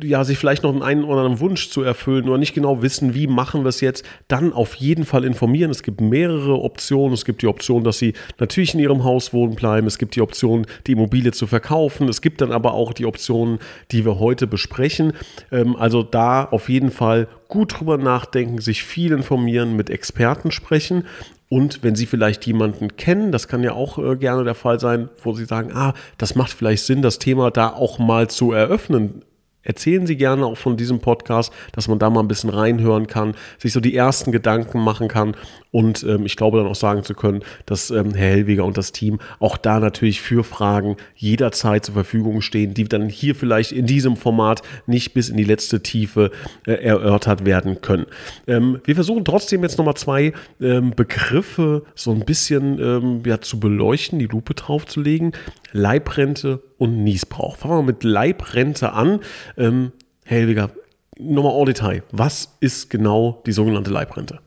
ja, 0.02 0.25
sich 0.25 0.38
vielleicht 0.38 0.62
noch 0.62 0.80
einen 0.80 1.04
oder 1.04 1.21
anderen 1.21 1.40
Wunsch 1.40 1.68
zu 1.68 1.83
erfüllen 1.83 2.28
oder 2.28 2.38
nicht 2.38 2.54
genau 2.54 2.80
wissen, 2.80 3.14
wie 3.14 3.26
machen 3.26 3.62
wir 3.62 3.68
es 3.68 3.83
jetzt, 3.83 4.06
dann 4.26 4.54
auf 4.54 4.75
jeden 4.76 5.04
Fall 5.04 5.25
informieren. 5.25 5.71
Es 5.71 5.83
gibt 5.83 6.00
mehrere 6.00 6.62
Optionen. 6.62 7.12
Es 7.12 7.26
gibt 7.26 7.42
die 7.42 7.47
Option, 7.47 7.85
dass 7.85 7.99
sie 7.99 8.14
natürlich 8.38 8.73
in 8.73 8.80
ihrem 8.80 9.04
Haus 9.04 9.35
wohnen 9.35 9.54
bleiben. 9.54 9.87
Es 9.87 9.99
gibt 9.99 10.16
die 10.16 10.23
Option, 10.23 10.66
die 10.87 10.92
Immobilie 10.92 11.33
zu 11.33 11.47
verkaufen. 11.47 12.09
Es 12.09 12.23
gibt 12.23 12.40
dann 12.40 12.52
aber 12.52 12.73
auch 12.73 12.95
die 12.95 13.04
Optionen, 13.04 13.59
die 13.92 14.06
wir 14.06 14.18
heute 14.18 14.47
besprechen. 14.47 15.12
Ähm, 15.52 15.76
also 15.76 16.02
da 16.02 16.45
auf 16.45 16.71
jeden 16.71 16.90
Fall 16.90 17.28
gut 17.49 17.78
drüber 17.78 17.99
nachdenken, 17.99 18.61
sich 18.61 18.83
viel 18.83 19.12
informieren, 19.12 19.76
mit 19.76 19.90
Experten 19.90 20.52
sprechen. 20.52 21.04
Und 21.49 21.85
wenn 21.85 21.95
Sie 21.95 22.06
vielleicht 22.06 22.47
jemanden 22.47 22.97
kennen, 22.97 23.30
das 23.30 23.47
kann 23.47 23.62
ja 23.62 23.73
auch 23.73 23.99
äh, 23.99 24.16
gerne 24.16 24.42
der 24.42 24.56
Fall 24.56 24.80
sein, 24.80 25.11
wo 25.23 25.35
Sie 25.35 25.45
sagen, 25.45 25.71
ah, 25.75 25.92
das 26.18 26.35
macht 26.35 26.50
vielleicht 26.50 26.85
Sinn, 26.85 27.02
das 27.02 27.18
Thema 27.18 27.50
da 27.50 27.68
auch 27.68 27.99
mal 27.99 28.28
zu 28.28 28.52
eröffnen 28.52 29.23
erzählen 29.66 30.06
Sie 30.06 30.16
gerne 30.16 30.46
auch 30.46 30.56
von 30.56 30.76
diesem 30.76 31.00
Podcast, 31.00 31.52
dass 31.73 31.88
man 31.88 31.99
da 31.99 32.08
mal 32.08 32.20
ein 32.20 32.28
bisschen 32.28 32.50
reinhören 32.50 33.06
kann, 33.06 33.35
sich 33.58 33.73
so 33.73 33.80
die 33.80 33.94
ersten 33.94 34.32
Gedanken 34.32 34.80
machen 34.80 35.08
kann 35.08 35.37
und 35.76 36.04
ähm, 36.04 36.25
ich 36.25 36.37
glaube 36.37 36.56
dann 36.56 36.66
auch 36.66 36.75
sagen 36.75 37.02
zu 37.02 37.12
können, 37.12 37.42
dass 37.66 37.90
ähm, 37.90 38.14
Herr 38.14 38.30
Hellweger 38.30 38.64
und 38.64 38.78
das 38.78 38.92
Team 38.92 39.18
auch 39.40 39.58
da 39.58 39.78
natürlich 39.78 40.23
für 40.23 40.42
Fragen 40.42 40.96
jederzeit 41.14 41.85
zur 41.85 41.92
Verfügung 41.94 42.40
stehen, 42.40 42.73
die 42.73 42.85
dann 42.85 43.11
hier 43.11 43.35
vielleicht 43.35 43.73
in 43.73 43.85
diesem 43.85 44.16
Format 44.16 44.62
nicht 44.87 45.12
bis 45.12 45.28
in 45.28 45.37
die 45.37 45.44
letzte 45.44 45.82
Tiefe 45.82 46.30
äh, 46.66 46.73
erörtert 46.73 47.44
werden 47.44 47.82
können. 47.82 48.06
Ähm, 48.46 48.80
wir 48.85 48.94
versuchen 48.94 49.25
trotzdem 49.25 49.62
jetzt 49.62 49.76
nochmal 49.76 49.96
zwei 49.96 50.32
ähm, 50.62 50.92
Begriffe 50.96 51.82
so 51.94 52.11
ein 52.11 52.20
bisschen 52.20 52.78
ähm, 52.80 53.23
ja, 53.26 53.42
zu 53.42 53.61
beleuchten, 53.61 54.18
die 54.18 54.28
Lupe 54.28 54.54
draufzulegen. 54.54 55.32
Leibrente 55.73 56.62
und 56.78 57.02
Niesbrauch. 57.02 57.56
Fangen 57.56 57.78
wir 57.78 57.83
mit 57.83 58.04
Leibrente 58.04 58.92
an. 58.92 59.21
Ähm, 59.56 59.92
Helwiger, 60.25 60.71
nochmal 61.18 61.59
en 61.59 61.66
Detail. 61.66 62.02
Was 62.12 62.56
ist 62.61 62.90
genau 62.90 63.42
die 63.47 63.52
sogenannte 63.52 63.90
Leibrente? 63.90 64.40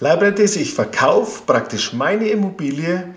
Leibrente 0.00 0.42
ist, 0.42 0.56
ich 0.56 0.74
verkaufe 0.74 1.42
praktisch 1.46 1.92
meine 1.92 2.28
Immobilie 2.28 3.14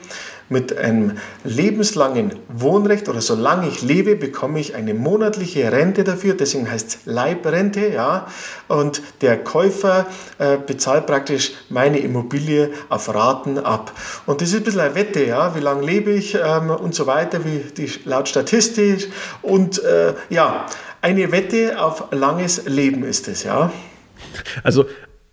mit 0.49 0.77
einem 0.77 1.17
lebenslangen 1.43 2.35
Wohnrecht 2.47 3.09
oder 3.09 3.21
solange 3.21 3.67
ich 3.67 3.81
lebe, 3.81 4.15
bekomme 4.15 4.59
ich 4.59 4.75
eine 4.75 4.93
monatliche 4.93 5.71
Rente 5.71 6.03
dafür. 6.03 6.33
Deswegen 6.33 6.69
heißt 6.69 6.87
es 6.87 6.97
Leibrente, 7.05 7.87
ja. 7.87 8.27
Und 8.67 9.01
der 9.21 9.43
Käufer 9.43 10.05
äh, 10.39 10.57
bezahlt 10.57 11.05
praktisch 11.05 11.53
meine 11.69 11.99
Immobilie 11.99 12.71
auf 12.89 13.13
Raten 13.13 13.59
ab. 13.59 13.91
Und 14.25 14.41
das 14.41 14.49
ist 14.49 14.55
ein 14.55 14.63
bisschen 14.63 14.81
eine 14.81 14.95
Wette, 14.95 15.25
ja. 15.25 15.55
Wie 15.55 15.59
lange 15.59 15.85
lebe 15.85 16.11
ich 16.11 16.35
ähm, 16.35 16.69
und 16.69 16.95
so 16.95 17.07
weiter, 17.07 17.43
wie 17.43 17.59
die, 17.75 17.91
laut 18.05 18.29
Statistik. 18.29 19.11
Und 19.41 19.83
äh, 19.83 20.13
ja, 20.29 20.65
eine 21.01 21.31
Wette 21.31 21.81
auf 21.81 22.11
langes 22.11 22.65
Leben 22.65 23.03
ist 23.03 23.27
es, 23.27 23.43
ja. 23.43 23.71
Also 24.63 24.85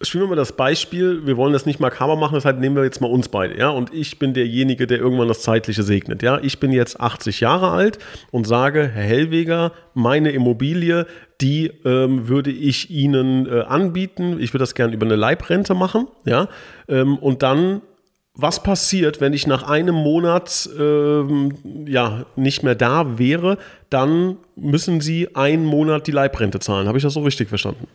spielen 0.08 0.25
wir 0.25 0.28
mal 0.28 0.37
das 0.37 0.52
Beispiel, 0.52 1.26
wir 1.26 1.37
wollen 1.37 1.52
das 1.52 1.66
nicht 1.66 1.80
makaber 1.80 2.16
machen, 2.16 2.34
deshalb 2.34 2.58
nehmen 2.58 2.76
wir 2.76 2.84
jetzt 2.84 3.00
mal 3.00 3.11
uns 3.11 3.28
beide, 3.28 3.58
ja, 3.58 3.70
und 3.70 3.92
ich 3.92 4.18
bin 4.18 4.34
derjenige, 4.34 4.87
der 4.87 4.99
irgendwann 4.99 5.28
das 5.28 5.42
Zeitliche 5.42 5.82
segnet, 5.82 6.23
ja. 6.23 6.38
Ich 6.42 6.61
bin 6.61 6.73
jetzt 6.73 7.00
80 7.00 7.40
Jahre 7.40 7.70
alt 7.70 7.99
und 8.30 8.46
sage, 8.46 8.90
Herr 8.92 9.02
Hellweger, 9.02 9.73
meine 9.94 10.30
Immobilie, 10.30 11.06
die 11.40 11.73
ähm, 11.84 12.28
würde 12.28 12.50
ich 12.50 12.90
Ihnen 12.90 13.46
äh, 13.46 13.62
anbieten. 13.62 14.38
Ich 14.40 14.52
würde 14.52 14.62
das 14.62 14.75
gerne 14.75 14.94
über 14.94 15.06
eine 15.06 15.16
Leibrente 15.16 15.75
machen, 15.75 16.08
ja, 16.25 16.49
ähm, 16.88 17.18
und 17.18 17.42
dann 17.42 17.82
was 18.37 18.62
passiert, 18.64 19.20
wenn 19.20 19.32
ich 19.32 19.46
nach 19.46 19.62
einem 19.62 19.94
Monat 19.94 20.68
ähm, 20.76 21.54
ja, 21.87 22.26
nicht 22.34 22.64
mehr 22.64 22.75
da 22.75 23.16
wäre, 23.16 23.58
dann 23.90 24.38
müssen 24.56 25.00
Sie 25.00 25.37
einen 25.37 25.64
Monat 25.64 26.08
die 26.08 26.11
Leibrente 26.11 26.58
zahlen. 26.58 26.88
Habe 26.88 26.99
ich 26.99 27.04
das 27.04 27.14
so 27.14 27.20
richtig 27.20 27.49
verstanden? 27.49 27.87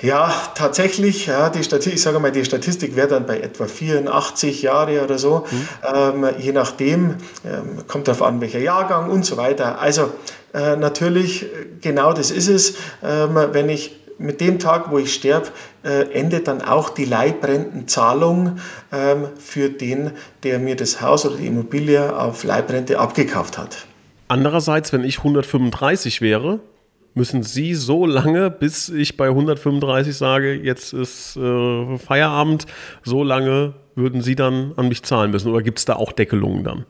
Ja, 0.00 0.32
tatsächlich, 0.54 1.26
ja, 1.26 1.50
die 1.50 1.64
Statistik, 1.64 1.94
ich 1.94 2.02
sage 2.02 2.20
mal, 2.20 2.30
die 2.30 2.44
Statistik 2.44 2.94
wäre 2.94 3.08
dann 3.08 3.26
bei 3.26 3.40
etwa 3.40 3.66
84 3.66 4.62
Jahre 4.62 5.02
oder 5.02 5.18
so, 5.18 5.44
mhm. 5.50 5.68
ähm, 5.94 6.26
je 6.38 6.52
nachdem, 6.52 7.16
ähm, 7.44 7.86
kommt 7.88 8.06
darauf 8.06 8.22
an, 8.22 8.40
welcher 8.40 8.60
Jahrgang 8.60 9.10
und 9.10 9.24
so 9.24 9.36
weiter. 9.36 9.80
Also 9.80 10.10
äh, 10.54 10.76
natürlich, 10.76 11.46
genau 11.80 12.12
das 12.12 12.30
ist 12.30 12.48
es, 12.48 12.74
ähm, 13.02 13.36
wenn 13.52 13.68
ich 13.68 13.96
mit 14.18 14.40
dem 14.40 14.58
Tag, 14.58 14.90
wo 14.90 14.98
ich 14.98 15.14
sterbe, 15.14 15.48
äh, 15.84 16.10
endet 16.12 16.48
dann 16.48 16.62
auch 16.62 16.90
die 16.90 17.04
Leibrentenzahlung 17.04 18.58
ähm, 18.92 19.28
für 19.38 19.68
den, 19.70 20.12
der 20.42 20.58
mir 20.58 20.76
das 20.76 21.00
Haus 21.00 21.24
oder 21.24 21.36
die 21.36 21.46
Immobilie 21.46 22.16
auf 22.16 22.44
Leibrente 22.44 22.98
abgekauft 22.98 23.58
hat. 23.58 23.86
Andererseits, 24.26 24.92
wenn 24.92 25.04
ich 25.04 25.18
135 25.18 26.20
wäre, 26.20 26.60
müssen 27.18 27.42
Sie 27.42 27.74
so 27.74 28.06
lange, 28.06 28.50
bis 28.50 28.88
ich 28.88 29.18
bei 29.18 29.26
135 29.26 30.16
sage, 30.16 30.54
jetzt 30.54 30.94
ist 30.94 31.36
äh, 31.36 31.98
Feierabend, 31.98 32.64
so 33.04 33.22
lange 33.22 33.74
würden 33.94 34.22
Sie 34.22 34.36
dann 34.36 34.72
an 34.76 34.88
mich 34.88 35.02
zahlen 35.02 35.30
müssen? 35.30 35.52
Oder 35.52 35.62
gibt 35.62 35.80
es 35.80 35.84
da 35.84 35.96
auch 35.96 36.12
Deckelungen 36.12 36.64
dann? 36.64 36.86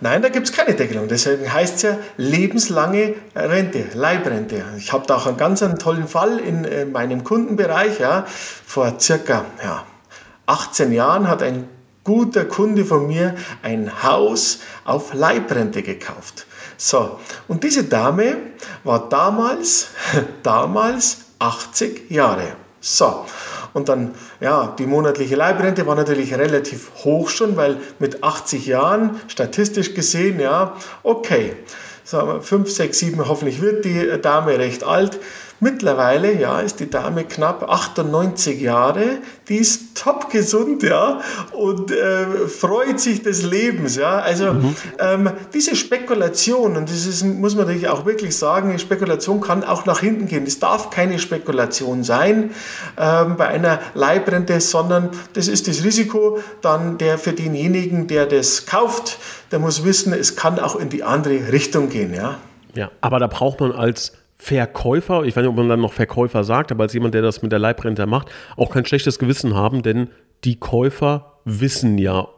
Nein, 0.00 0.22
da 0.22 0.28
gibt 0.28 0.46
es 0.46 0.52
keine 0.52 0.74
Deckelung. 0.74 1.08
Deswegen 1.08 1.52
heißt 1.52 1.76
es 1.76 1.82
ja 1.82 1.98
lebenslange 2.16 3.14
Rente, 3.34 3.86
Leibrente. 3.94 4.62
Ich 4.78 4.92
habe 4.92 5.06
da 5.06 5.16
auch 5.16 5.26
einen 5.26 5.38
ganz 5.38 5.62
einen 5.62 5.78
tollen 5.78 6.06
Fall 6.06 6.38
in, 6.38 6.64
in 6.64 6.72
äh, 6.72 6.84
meinem 6.84 7.24
Kundenbereich. 7.24 7.98
Ja. 7.98 8.24
Vor 8.26 9.00
circa 9.00 9.44
ja, 9.62 9.84
18 10.46 10.92
Jahren 10.92 11.28
hat 11.28 11.42
ein 11.42 11.64
guter 12.04 12.44
Kunde 12.44 12.84
von 12.84 13.06
mir 13.06 13.34
ein 13.62 14.02
Haus 14.02 14.60
auf 14.84 15.12
Leibrente 15.12 15.82
gekauft. 15.82 16.46
So, 16.76 17.18
und 17.48 17.64
diese 17.64 17.84
Dame 17.84 18.36
war 18.84 19.08
damals, 19.08 19.88
damals 20.42 21.18
80 21.38 22.10
Jahre. 22.10 22.56
So, 22.80 23.24
und 23.72 23.88
dann, 23.88 24.14
ja, 24.40 24.74
die 24.78 24.86
monatliche 24.86 25.36
Leibrente 25.36 25.86
war 25.86 25.96
natürlich 25.96 26.32
relativ 26.34 26.90
hoch 27.04 27.28
schon, 27.28 27.56
weil 27.56 27.78
mit 27.98 28.22
80 28.22 28.66
Jahren, 28.66 29.20
statistisch 29.28 29.94
gesehen, 29.94 30.40
ja, 30.40 30.76
okay, 31.02 31.56
sagen 32.04 32.28
wir 32.28 32.42
5, 32.42 32.70
6, 32.70 32.98
7, 32.98 33.28
hoffentlich 33.28 33.60
wird 33.60 33.84
die 33.84 34.20
Dame 34.22 34.58
recht 34.58 34.84
alt. 34.84 35.18
Mittlerweile, 35.58 36.38
ja, 36.38 36.60
ist 36.60 36.80
die 36.80 36.90
Dame 36.90 37.24
knapp 37.24 37.68
98 37.68 38.60
Jahre, 38.60 39.18
die 39.48 39.56
ist 39.56 39.96
top 39.96 40.30
gesund, 40.30 40.82
ja, 40.82 41.20
und 41.52 41.90
äh, 41.90 42.46
freut 42.46 43.00
sich 43.00 43.22
des 43.22 43.42
Lebens, 43.42 43.96
ja. 43.96 44.18
Also 44.18 44.52
mhm. 44.52 44.76
ähm, 44.98 45.30
diese 45.54 45.74
Spekulation, 45.74 46.76
und 46.76 46.90
das 46.90 47.06
ist, 47.06 47.24
muss 47.24 47.54
man 47.54 47.66
natürlich 47.66 47.88
auch 47.88 48.04
wirklich 48.04 48.36
sagen, 48.36 48.70
die 48.70 48.78
Spekulation 48.78 49.40
kann 49.40 49.64
auch 49.64 49.86
nach 49.86 50.00
hinten 50.00 50.26
gehen. 50.26 50.44
Es 50.46 50.58
darf 50.58 50.90
keine 50.90 51.18
Spekulation 51.18 52.04
sein 52.04 52.50
ähm, 52.98 53.36
bei 53.38 53.48
einer 53.48 53.80
Leibrente, 53.94 54.60
sondern 54.60 55.08
das 55.32 55.48
ist 55.48 55.68
das 55.68 55.82
Risiko 55.82 56.38
dann 56.60 56.98
der 56.98 57.16
für 57.16 57.32
denjenigen, 57.32 58.08
der 58.08 58.26
das 58.26 58.66
kauft, 58.66 59.18
der 59.50 59.58
muss 59.58 59.84
wissen, 59.84 60.12
es 60.12 60.36
kann 60.36 60.58
auch 60.58 60.76
in 60.76 60.90
die 60.90 61.02
andere 61.02 61.50
Richtung 61.50 61.88
gehen, 61.88 62.12
ja. 62.12 62.36
Ja, 62.74 62.90
aber 63.00 63.18
da 63.18 63.26
braucht 63.26 63.60
man 63.60 63.72
als 63.72 64.12
Verkäufer, 64.36 65.24
ich 65.24 65.34
weiß 65.34 65.42
nicht, 65.42 65.50
ob 65.50 65.56
man 65.56 65.68
dann 65.68 65.80
noch 65.80 65.92
Verkäufer 65.92 66.44
sagt, 66.44 66.70
aber 66.70 66.84
als 66.84 66.92
jemand, 66.92 67.14
der 67.14 67.22
das 67.22 67.42
mit 67.42 67.52
der 67.52 67.58
Leibrente 67.58 68.06
macht, 68.06 68.30
auch 68.56 68.70
kein 68.70 68.84
schlechtes 68.84 69.18
Gewissen 69.18 69.54
haben, 69.54 69.82
denn 69.82 70.10
die 70.44 70.56
Käufer 70.56 71.40
wissen 71.44 71.96
ja 71.98 72.28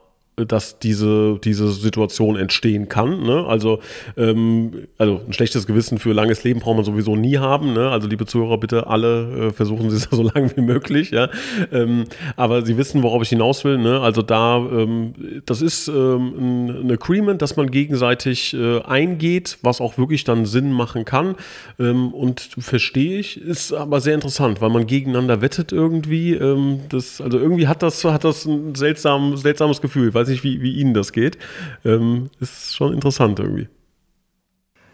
dass 0.47 0.79
diese, 0.79 1.39
diese 1.43 1.71
Situation 1.71 2.37
entstehen 2.37 2.89
kann. 2.89 3.23
Ne? 3.23 3.45
Also, 3.47 3.81
ähm, 4.17 4.89
also 4.99 5.21
ein 5.27 5.33
schlechtes 5.33 5.67
Gewissen 5.67 5.99
für 5.99 6.13
langes 6.13 6.45
Leben 6.45 6.61
braucht 6.61 6.77
man 6.77 6.85
sowieso 6.85 7.17
nie 7.17 7.39
haben. 7.39 7.73
Ne? 7.73 7.91
Also 7.91 8.09
liebe 8.09 8.27
Zuhörer, 8.27 8.59
bitte 8.59 8.87
alle 8.87 9.49
äh, 9.49 9.51
versuchen 9.53 9.91
Sie 9.91 9.97
es 9.97 10.03
so 10.11 10.23
lange 10.23 10.57
wie 10.57 10.61
möglich. 10.61 11.11
Ja? 11.11 11.29
Ähm, 11.73 12.05
aber 12.37 12.65
Sie 12.65 12.77
wissen, 12.77 13.03
worauf 13.03 13.23
ich 13.23 13.29
hinaus 13.29 13.65
will. 13.65 13.79
Ne? 13.79 14.01
Also 14.01 14.23
da, 14.23 14.57
ähm, 14.59 15.15
das 15.47 15.63
ist 15.63 15.89
ähm, 15.89 16.83
ein 16.87 16.91
Agreement, 16.91 17.43
das 17.43 17.57
man 17.57 17.71
gegenseitig 17.71 18.55
äh, 18.55 18.81
eingeht, 18.83 19.59
was 19.63 19.81
auch 19.81 19.99
wirklich 19.99 20.25
dann 20.25 20.47
Sinn 20.47 20.73
machen 20.73 21.05
kann. 21.05 21.35
Ähm, 21.79 22.13
und 22.13 22.41
verstehe 22.59 23.19
ich, 23.19 23.41
ist 23.41 23.73
aber 23.73 24.01
sehr 24.01 24.15
interessant, 24.15 24.61
weil 24.61 24.71
man 24.71 24.87
gegeneinander 24.87 25.41
wettet 25.41 25.73
irgendwie. 25.73 26.35
Ähm, 26.35 26.81
das, 26.89 27.21
also 27.21 27.39
irgendwie 27.39 27.67
hat 27.67 27.83
das, 27.83 28.05
hat 28.05 28.25
das 28.25 28.45
ein 28.45 28.75
seltsam, 28.75 29.37
seltsames 29.37 29.81
Gefühl, 29.81 30.15
weil 30.15 30.27
weiß 30.29 30.33
nicht, 30.33 30.45
wie, 30.45 30.63
wie 30.63 30.77
Ihnen 30.77 30.95
das 30.95 31.13
geht. 31.13 31.39
Ähm, 31.85 32.31
ist 32.41 32.77
schon 32.77 32.93
interessant 32.93 33.39
irgendwie. 33.41 33.69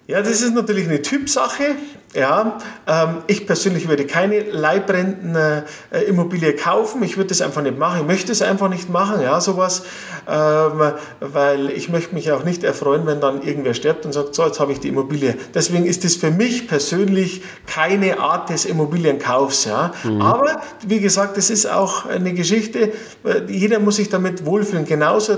Ja, 0.07 0.21
das 0.21 0.43
ist 0.43 0.55
natürlich 0.55 0.87
eine 0.87 1.01
Typsache. 1.01 1.77
Ja, 2.15 2.59
ähm, 2.87 3.23
ich 3.27 3.45
persönlich 3.45 3.89
würde 3.89 4.07
keine 4.07 4.41
Leibrentenimmobilie 4.41 6.51
äh, 6.51 6.57
kaufen. 6.57 7.03
Ich 7.03 7.17
würde 7.17 7.31
das 7.31 7.41
einfach 7.41 7.63
nicht 7.63 7.77
machen. 7.77 8.03
Ich 8.03 8.07
möchte 8.07 8.31
es 8.31 8.41
einfach 8.41 8.69
nicht 8.69 8.89
machen, 8.89 9.21
ja, 9.21 9.41
sowas, 9.41 9.83
ähm, 10.29 10.93
weil 11.19 11.71
ich 11.71 11.89
möchte 11.89 12.15
mich 12.15 12.31
auch 12.31 12.45
nicht 12.45 12.63
erfreuen, 12.63 13.05
wenn 13.07 13.21
dann 13.21 13.43
irgendwer 13.43 13.75
stirbt 13.75 14.07
und 14.07 14.13
sagt, 14.13 14.37
so, 14.37 14.45
jetzt 14.45 14.61
habe 14.61 14.71
ich 14.71 14.79
die 14.79 14.89
Immobilie. 14.89 15.35
Deswegen 15.55 15.87
ist 15.87 16.05
das 16.05 16.15
für 16.15 16.31
mich 16.31 16.69
persönlich 16.69 17.43
keine 17.67 18.21
Art 18.21 18.49
des 18.49 18.65
Immobilienkaufs, 18.65 19.65
ja. 19.65 19.93
Mhm. 20.05 20.23
Aber, 20.23 20.63
wie 20.87 21.01
gesagt, 21.01 21.37
das 21.37 21.51
ist 21.51 21.67
auch 21.67 22.07
eine 22.07 22.33
Geschichte. 22.33 22.93
Äh, 23.25 23.43
jeder 23.49 23.81
muss 23.81 23.97
sich 23.97 24.09
damit 24.09 24.47
wohlfühlen. 24.47 24.85
Genauso 24.85 25.35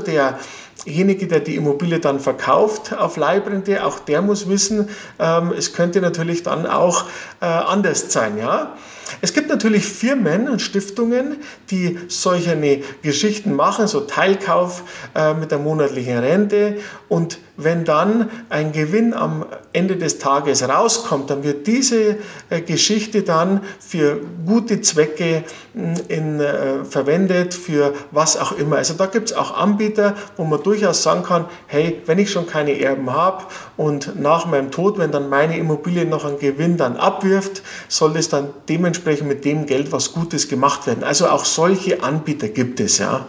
derjenige, 0.84 1.26
der 1.26 1.40
die 1.40 1.56
Immobilie 1.56 2.00
dann 2.00 2.20
verkauft 2.20 2.92
auf 2.92 3.16
Leibrente, 3.16 3.84
auch 3.84 3.98
der 3.98 4.22
muss 4.22 4.48
wissen, 4.48 4.88
ähm, 5.18 5.52
es 5.56 5.72
könnte 5.72 6.00
natürlich 6.00 6.42
dann 6.42 6.66
auch 6.66 7.04
äh, 7.40 7.46
anders 7.46 8.12
sein. 8.12 8.38
Ja? 8.38 8.76
Es 9.20 9.32
gibt 9.32 9.48
natürlich 9.48 9.84
Firmen 9.84 10.48
und 10.48 10.60
Stiftungen, 10.60 11.38
die 11.70 11.98
solche 12.08 12.82
Geschichten 13.02 13.54
machen, 13.54 13.86
so 13.86 14.00
Teilkauf 14.00 14.82
äh, 15.14 15.34
mit 15.34 15.50
der 15.50 15.58
monatlichen 15.58 16.18
Rente. 16.18 16.78
Und 17.08 17.38
wenn 17.56 17.84
dann 17.84 18.30
ein 18.48 18.72
Gewinn 18.72 19.14
am 19.14 19.46
Ende 19.72 19.96
des 19.96 20.18
Tages 20.18 20.66
rauskommt, 20.68 21.30
dann 21.30 21.42
wird 21.42 21.66
diese 21.66 22.16
äh, 22.50 22.60
Geschichte 22.60 23.22
dann 23.22 23.60
für 23.80 24.20
gute 24.46 24.80
Zwecke 24.80 25.44
mm, 25.74 25.94
in, 26.08 26.40
äh, 26.40 26.84
verwendet, 26.84 27.54
für 27.54 27.94
was 28.10 28.36
auch 28.36 28.52
immer. 28.52 28.76
Also 28.76 28.94
da 28.94 29.06
gibt 29.06 29.30
es 29.30 29.36
auch 29.36 29.56
Anbieter, 29.56 30.14
wo 30.36 30.44
man 30.44 30.62
durchaus 30.62 31.02
sagen 31.02 31.22
kann, 31.22 31.46
hey, 31.66 32.00
wenn 32.06 32.18
ich 32.18 32.30
schon 32.30 32.46
keine 32.46 32.78
Erben 32.80 33.12
habe 33.12 33.44
und 33.76 34.20
nach 34.20 34.46
meinem 34.46 34.70
Tod, 34.70 34.98
wenn 34.98 35.10
dann 35.10 35.28
meine 35.28 35.56
Immobilie 35.58 36.04
noch 36.04 36.24
einen 36.24 36.38
Gewinn 36.38 36.76
dann 36.76 36.96
abwirft, 36.96 37.62
soll 37.88 38.12
das 38.14 38.28
dann 38.28 38.50
dementsprechend 38.68 39.28
mit 39.28 39.44
dem 39.44 39.66
Geld 39.66 39.92
was 39.92 40.12
Gutes 40.12 40.48
gemacht 40.48 40.86
werden. 40.86 41.04
Also 41.04 41.28
auch 41.28 41.44
solche 41.44 42.02
Anbieter 42.02 42.48
gibt 42.48 42.80
es, 42.80 42.98
ja. 42.98 43.26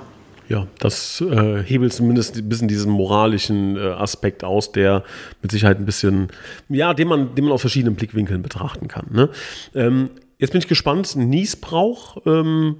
Ja, 0.50 0.66
das 0.80 1.22
äh, 1.22 1.62
hebelt 1.64 1.94
zumindest 1.94 2.38
ein 2.38 2.48
bisschen 2.48 2.68
diesen 2.70 2.92
moralischen 2.92 3.76
äh, 3.76 3.90
Aspekt 3.90 4.44
aus, 4.44 4.72
der 4.72 5.04
mit 5.42 5.52
Sicherheit 5.52 5.78
ein 5.78 5.86
bisschen, 5.86 6.30
ja, 6.70 6.94
den 6.94 7.08
man, 7.10 7.36
den 7.36 7.46
man 7.46 7.54
aus 7.54 7.62
verschiedenen 7.62 7.96
Blickwinkeln 7.96 8.42
betrachten 8.42 8.88
kann. 8.88 9.08
Ne? 9.12 9.30
Ähm, 9.76 10.10
jetzt 10.38 10.52
bin 10.52 10.60
ich 10.60 10.68
gespannt, 10.68 11.16
Niesbrauch, 11.18 12.18
ähm, 12.26 12.78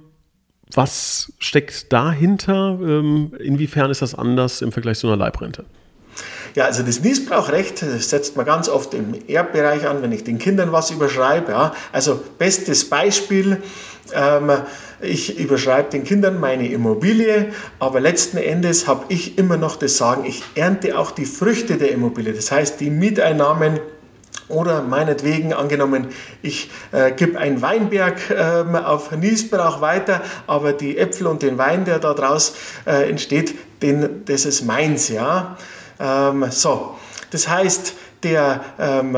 was 0.72 1.32
steckt 1.38 1.92
dahinter? 1.92 2.78
Ähm, 2.80 3.32
inwiefern 3.38 3.90
ist 3.90 4.02
das 4.02 4.14
anders 4.14 4.62
im 4.62 4.72
Vergleich 4.72 4.98
zu 4.98 5.06
einer 5.06 5.16
Leibrente? 5.16 5.64
Ja, 6.54 6.64
also 6.64 6.82
das 6.82 7.00
Niesbrauchrecht 7.00 7.82
das 7.82 8.10
setzt 8.10 8.36
man 8.36 8.46
ganz 8.46 8.68
oft 8.68 8.94
im 8.94 9.14
Erbbereich 9.28 9.86
an, 9.86 10.02
wenn 10.02 10.12
ich 10.12 10.24
den 10.24 10.38
Kindern 10.38 10.72
was 10.72 10.90
überschreibe. 10.90 11.52
Ja. 11.52 11.74
Also 11.92 12.22
bestes 12.38 12.88
Beispiel, 12.88 13.62
ähm, 14.14 14.50
ich 15.00 15.38
überschreibe 15.38 15.90
den 15.90 16.04
Kindern 16.04 16.40
meine 16.40 16.68
Immobilie, 16.68 17.52
aber 17.78 18.00
letzten 18.00 18.36
Endes 18.38 18.86
habe 18.86 19.04
ich 19.08 19.38
immer 19.38 19.56
noch 19.56 19.76
das 19.76 19.96
Sagen, 19.96 20.24
ich 20.24 20.42
ernte 20.54 20.98
auch 20.98 21.10
die 21.10 21.24
Früchte 21.24 21.76
der 21.76 21.92
Immobilie. 21.92 22.32
Das 22.32 22.50
heißt, 22.50 22.80
die 22.80 22.90
Mieteinnahmen 22.90 23.80
oder 24.48 24.82
meinetwegen 24.82 25.52
angenommen, 25.52 26.08
ich 26.42 26.70
äh, 26.92 27.12
gebe 27.12 27.38
einen 27.38 27.60
Weinberg 27.60 28.30
äh, 28.30 28.76
auf 28.78 29.12
Niesbrauch 29.12 29.80
weiter, 29.80 30.22
aber 30.46 30.72
die 30.72 30.96
Äpfel 30.96 31.26
und 31.26 31.42
den 31.42 31.58
Wein, 31.58 31.84
der 31.84 31.98
da 31.98 32.14
draus 32.14 32.54
äh, 32.86 33.08
entsteht, 33.08 33.54
den, 33.82 34.24
das 34.24 34.46
ist 34.46 34.64
meins. 34.64 35.08
Ja? 35.08 35.58
Ähm, 36.00 36.46
so, 36.50 36.96
das 37.30 37.48
heißt, 37.48 37.94
der 38.22 38.64
ähm, 38.78 39.16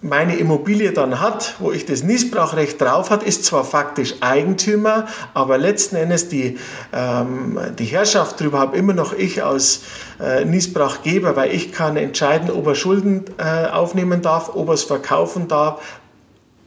meine 0.00 0.36
Immobilie 0.36 0.92
dann 0.92 1.20
hat, 1.20 1.54
wo 1.58 1.72
ich 1.72 1.86
das 1.86 2.02
Niesbrauchrecht 2.02 2.80
drauf 2.80 3.10
hat, 3.10 3.22
ist 3.22 3.44
zwar 3.44 3.64
faktisch 3.64 4.14
Eigentümer, 4.20 5.06
aber 5.32 5.58
letzten 5.58 5.96
Endes 5.96 6.28
die, 6.28 6.58
ähm, 6.92 7.58
die 7.78 7.86
Herrschaft 7.86 8.40
darüber 8.40 8.60
habe 8.60 8.76
immer 8.76 8.92
noch 8.92 9.12
ich 9.12 9.42
als 9.42 9.82
äh, 10.20 10.44
Niesbrauchgeber, 10.44 11.36
weil 11.36 11.52
ich 11.52 11.72
kann 11.72 11.96
entscheiden, 11.96 12.50
ob 12.50 12.66
er 12.66 12.74
Schulden 12.74 13.24
äh, 13.38 13.68
aufnehmen 13.68 14.22
darf, 14.22 14.54
ob 14.54 14.68
er 14.68 14.74
es 14.74 14.84
verkaufen 14.84 15.48
darf 15.48 15.80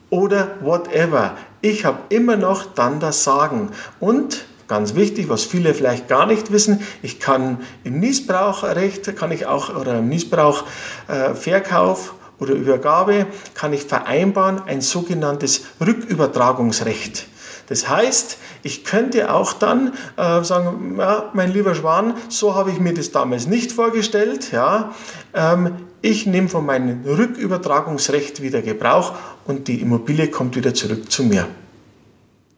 oder 0.09 0.55
whatever. 0.61 1.37
Ich 1.61 1.85
habe 1.85 1.99
immer 2.09 2.37
noch 2.37 2.65
dann 2.73 2.99
das 2.99 3.23
Sagen. 3.23 3.69
Und 3.99 4.45
ganz 4.67 4.95
wichtig, 4.95 5.29
was 5.29 5.43
viele 5.43 5.73
vielleicht 5.73 6.07
gar 6.07 6.25
nicht 6.25 6.51
wissen, 6.51 6.81
ich 7.01 7.19
kann 7.19 7.59
im 7.83 7.99
Niesbrauchrecht, 7.99 9.15
kann 9.15 9.31
ich 9.31 9.45
auch, 9.45 9.75
oder 9.75 9.99
im 9.99 10.09
Niesbrauchverkauf, 10.09 12.13
äh, 12.13 12.16
oder 12.39 12.53
Übergabe 12.53 13.27
kann 13.53 13.73
ich 13.73 13.83
vereinbaren 13.83 14.61
ein 14.61 14.81
sogenanntes 14.81 15.65
Rückübertragungsrecht. 15.79 17.27
Das 17.67 17.89
heißt, 17.89 18.37
ich 18.63 18.85
könnte 18.85 19.33
auch 19.33 19.53
dann 19.53 19.93
äh, 20.15 20.43
sagen, 20.43 20.95
ja, 20.97 21.29
mein 21.33 21.51
lieber 21.51 21.75
Schwan, 21.75 22.15
so 22.29 22.55
habe 22.55 22.71
ich 22.71 22.79
mir 22.79 22.93
das 22.93 23.11
damals 23.11 23.47
nicht 23.47 23.71
vorgestellt. 23.71 24.51
Ja, 24.51 24.93
ähm, 25.33 25.73
ich 26.01 26.25
nehme 26.25 26.47
von 26.47 26.65
meinem 26.65 27.03
Rückübertragungsrecht 27.05 28.41
wieder 28.41 28.61
Gebrauch 28.61 29.13
und 29.45 29.67
die 29.67 29.81
Immobilie 29.81 30.29
kommt 30.29 30.55
wieder 30.55 30.73
zurück 30.73 31.11
zu 31.11 31.23
mir. 31.23 31.47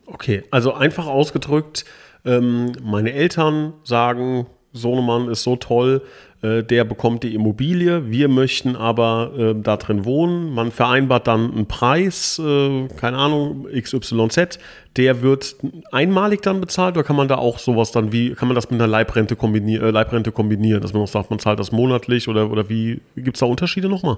Okay, 0.05 0.43
also 0.51 0.73
einfach 0.73 1.07
ausgedrückt, 1.07 1.85
ähm, 2.25 2.73
meine 2.83 3.13
Eltern 3.13 3.73
sagen, 3.83 4.47
Sohnemann 4.73 5.29
ist 5.29 5.43
so 5.43 5.55
toll, 5.55 6.03
äh, 6.41 6.63
der 6.63 6.85
bekommt 6.85 7.23
die 7.23 7.35
Immobilie, 7.35 8.09
wir 8.09 8.29
möchten 8.29 8.75
aber 8.77 9.31
äh, 9.37 9.55
da 9.61 9.75
drin 9.75 10.05
wohnen. 10.05 10.53
Man 10.53 10.71
vereinbart 10.71 11.27
dann 11.27 11.51
einen 11.51 11.65
Preis, 11.65 12.39
äh, 12.39 12.87
keine 12.95 13.17
Ahnung, 13.17 13.67
XYZ, 13.73 14.57
der 14.95 15.21
wird 15.21 15.57
einmalig 15.91 16.41
dann 16.41 16.61
bezahlt 16.61 16.95
oder 16.95 17.03
kann 17.03 17.17
man 17.17 17.27
da 17.27 17.37
auch 17.37 17.59
sowas 17.59 17.91
dann 17.91 18.13
wie, 18.13 18.35
kann 18.35 18.47
man 18.47 18.55
das 18.55 18.69
mit 18.69 18.79
einer 18.79 18.87
Leibrente, 18.87 19.35
kombinier 19.35 19.83
äh, 19.83 19.91
Leibrente 19.91 20.31
kombinieren, 20.31 20.81
dass 20.81 20.93
man 20.93 21.03
auch 21.03 21.07
sagt, 21.07 21.29
man 21.29 21.39
zahlt 21.39 21.59
das 21.59 21.73
monatlich 21.73 22.29
oder, 22.29 22.49
oder 22.49 22.69
wie, 22.69 23.01
gibt 23.15 23.35
es 23.35 23.39
da 23.41 23.45
Unterschiede 23.45 23.89
nochmal? 23.89 24.17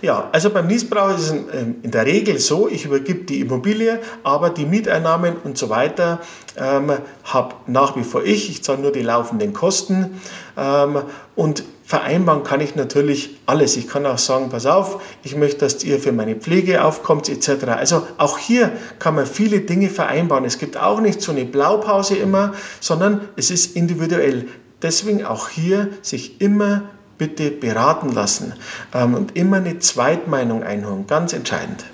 Ja, 0.00 0.28
also 0.32 0.50
beim 0.50 0.66
Niesbrauch 0.66 1.14
ist 1.14 1.30
es 1.30 1.30
ähm, 1.30 1.76
in 1.82 1.92
der 1.92 2.04
Regel 2.04 2.38
so, 2.38 2.68
ich 2.68 2.84
übergebe 2.84 3.20
die 3.20 3.40
Immobilie, 3.40 4.00
aber 4.24 4.50
die 4.50 4.66
Mieteinnahmen 4.66 5.36
und 5.44 5.56
so 5.56 5.70
weiter 5.70 6.20
ähm, 6.56 6.90
habe 7.22 7.54
nach 7.68 7.94
wie 7.94 8.02
vor 8.02 8.24
ich. 8.24 8.50
Ich 8.50 8.64
zahle 8.64 8.80
nur 8.80 8.90
die 8.90 9.02
laufenden 9.02 9.52
Kosten 9.52 10.20
und 10.54 11.64
vereinbaren 11.84 12.42
kann 12.42 12.60
ich 12.60 12.74
natürlich 12.74 13.38
alles. 13.46 13.76
Ich 13.76 13.88
kann 13.88 14.06
auch 14.06 14.18
sagen, 14.18 14.48
pass 14.50 14.66
auf, 14.66 15.02
ich 15.22 15.36
möchte, 15.36 15.58
dass 15.58 15.84
ihr 15.84 15.98
für 15.98 16.12
meine 16.12 16.36
Pflege 16.36 16.84
aufkommt 16.84 17.28
etc. 17.28 17.64
Also 17.68 18.06
auch 18.18 18.38
hier 18.38 18.72
kann 18.98 19.14
man 19.14 19.26
viele 19.26 19.60
Dinge 19.60 19.88
vereinbaren. 19.88 20.44
Es 20.44 20.58
gibt 20.58 20.76
auch 20.76 21.00
nicht 21.00 21.20
so 21.20 21.32
eine 21.32 21.44
Blaupause 21.44 22.16
immer, 22.16 22.54
sondern 22.80 23.28
es 23.36 23.50
ist 23.50 23.76
individuell. 23.76 24.46
Deswegen 24.80 25.24
auch 25.24 25.48
hier 25.48 25.88
sich 26.02 26.40
immer 26.40 26.84
bitte 27.18 27.50
beraten 27.50 28.10
lassen 28.10 28.54
ähm, 28.94 29.14
und 29.14 29.36
immer 29.36 29.58
eine 29.58 29.78
Zweitmeinung 29.78 30.62
einholen, 30.62 31.06
ganz 31.06 31.32
entscheidend. 31.32 31.84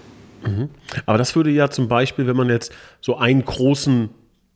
Mhm. 0.46 0.70
Aber 1.06 1.18
das 1.18 1.34
würde 1.36 1.50
ja 1.50 1.70
zum 1.70 1.88
Beispiel, 1.88 2.26
wenn 2.26 2.36
man 2.36 2.48
jetzt 2.48 2.72
so 3.00 3.16
einen 3.16 3.44
großen 3.44 4.10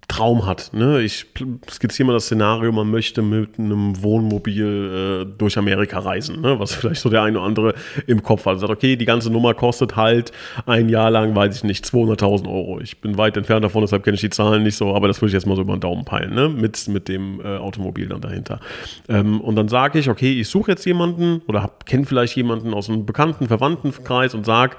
Traum 0.09 0.47
hat. 0.47 0.73
Ne? 0.75 1.01
Ich 1.01 1.27
skizziere 1.71 2.09
mal 2.09 2.12
das 2.12 2.27
Szenario, 2.27 2.73
man 2.73 2.91
möchte 2.91 3.23
mit 3.23 3.59
einem 3.59 4.03
Wohnmobil 4.03 5.25
äh, 5.25 5.38
durch 5.38 5.57
Amerika 5.57 6.01
reisen, 6.01 6.41
ne? 6.41 6.59
was 6.59 6.75
vielleicht 6.75 7.01
so 7.01 7.09
der 7.09 7.23
eine 7.23 7.38
oder 7.38 7.47
andere 7.47 7.75
im 8.07 8.23
Kopf 8.23 8.47
hat. 8.47 8.59
Sagt, 8.59 8.73
okay, 8.73 8.97
die 8.97 9.05
ganze 9.05 9.31
Nummer 9.31 9.55
kostet 9.55 9.97
halt 9.97 10.33
ein 10.67 10.88
Jahr 10.88 11.11
lang, 11.11 11.35
weiß 11.35 11.57
ich 11.57 11.65
nicht, 11.65 11.85
200.000 11.85 12.47
Euro. 12.47 12.81
Ich 12.81 13.01
bin 13.01 13.17
weit 13.17 13.37
entfernt 13.37 13.65
davon, 13.65 13.83
deshalb 13.83 14.03
kenne 14.03 14.17
ich 14.17 14.21
die 14.21 14.31
Zahlen 14.31 14.62
nicht 14.65 14.77
so, 14.77 14.95
aber 14.95 15.09
das 15.09 15.21
würde 15.21 15.29
ich 15.29 15.35
jetzt 15.35 15.47
mal 15.47 15.57
so 15.57 15.62
über 15.62 15.77
den 15.77 15.81
Daumen 15.81 16.05
peilen, 16.05 16.35
ne? 16.35 16.49
mit, 16.49 16.88
mit 16.88 17.09
dem 17.09 17.41
äh, 17.41 17.57
Automobil 17.57 18.09
dann 18.09 18.21
dahinter. 18.21 18.61
Ähm, 19.09 19.41
und 19.41 19.57
dann 19.57 19.69
sage 19.69 19.99
ich, 19.99 20.11
okay, 20.11 20.33
ich 20.33 20.49
suche 20.49 20.73
jetzt 20.73 20.85
jemanden 20.85 21.43
oder 21.47 21.71
kenne 21.87 22.05
vielleicht 22.05 22.37
jemanden 22.37 22.75
aus 22.75 22.91
einem 22.91 23.07
bekannten 23.07 23.47
Verwandtenkreis 23.47 24.35
und 24.35 24.45
sage, 24.45 24.77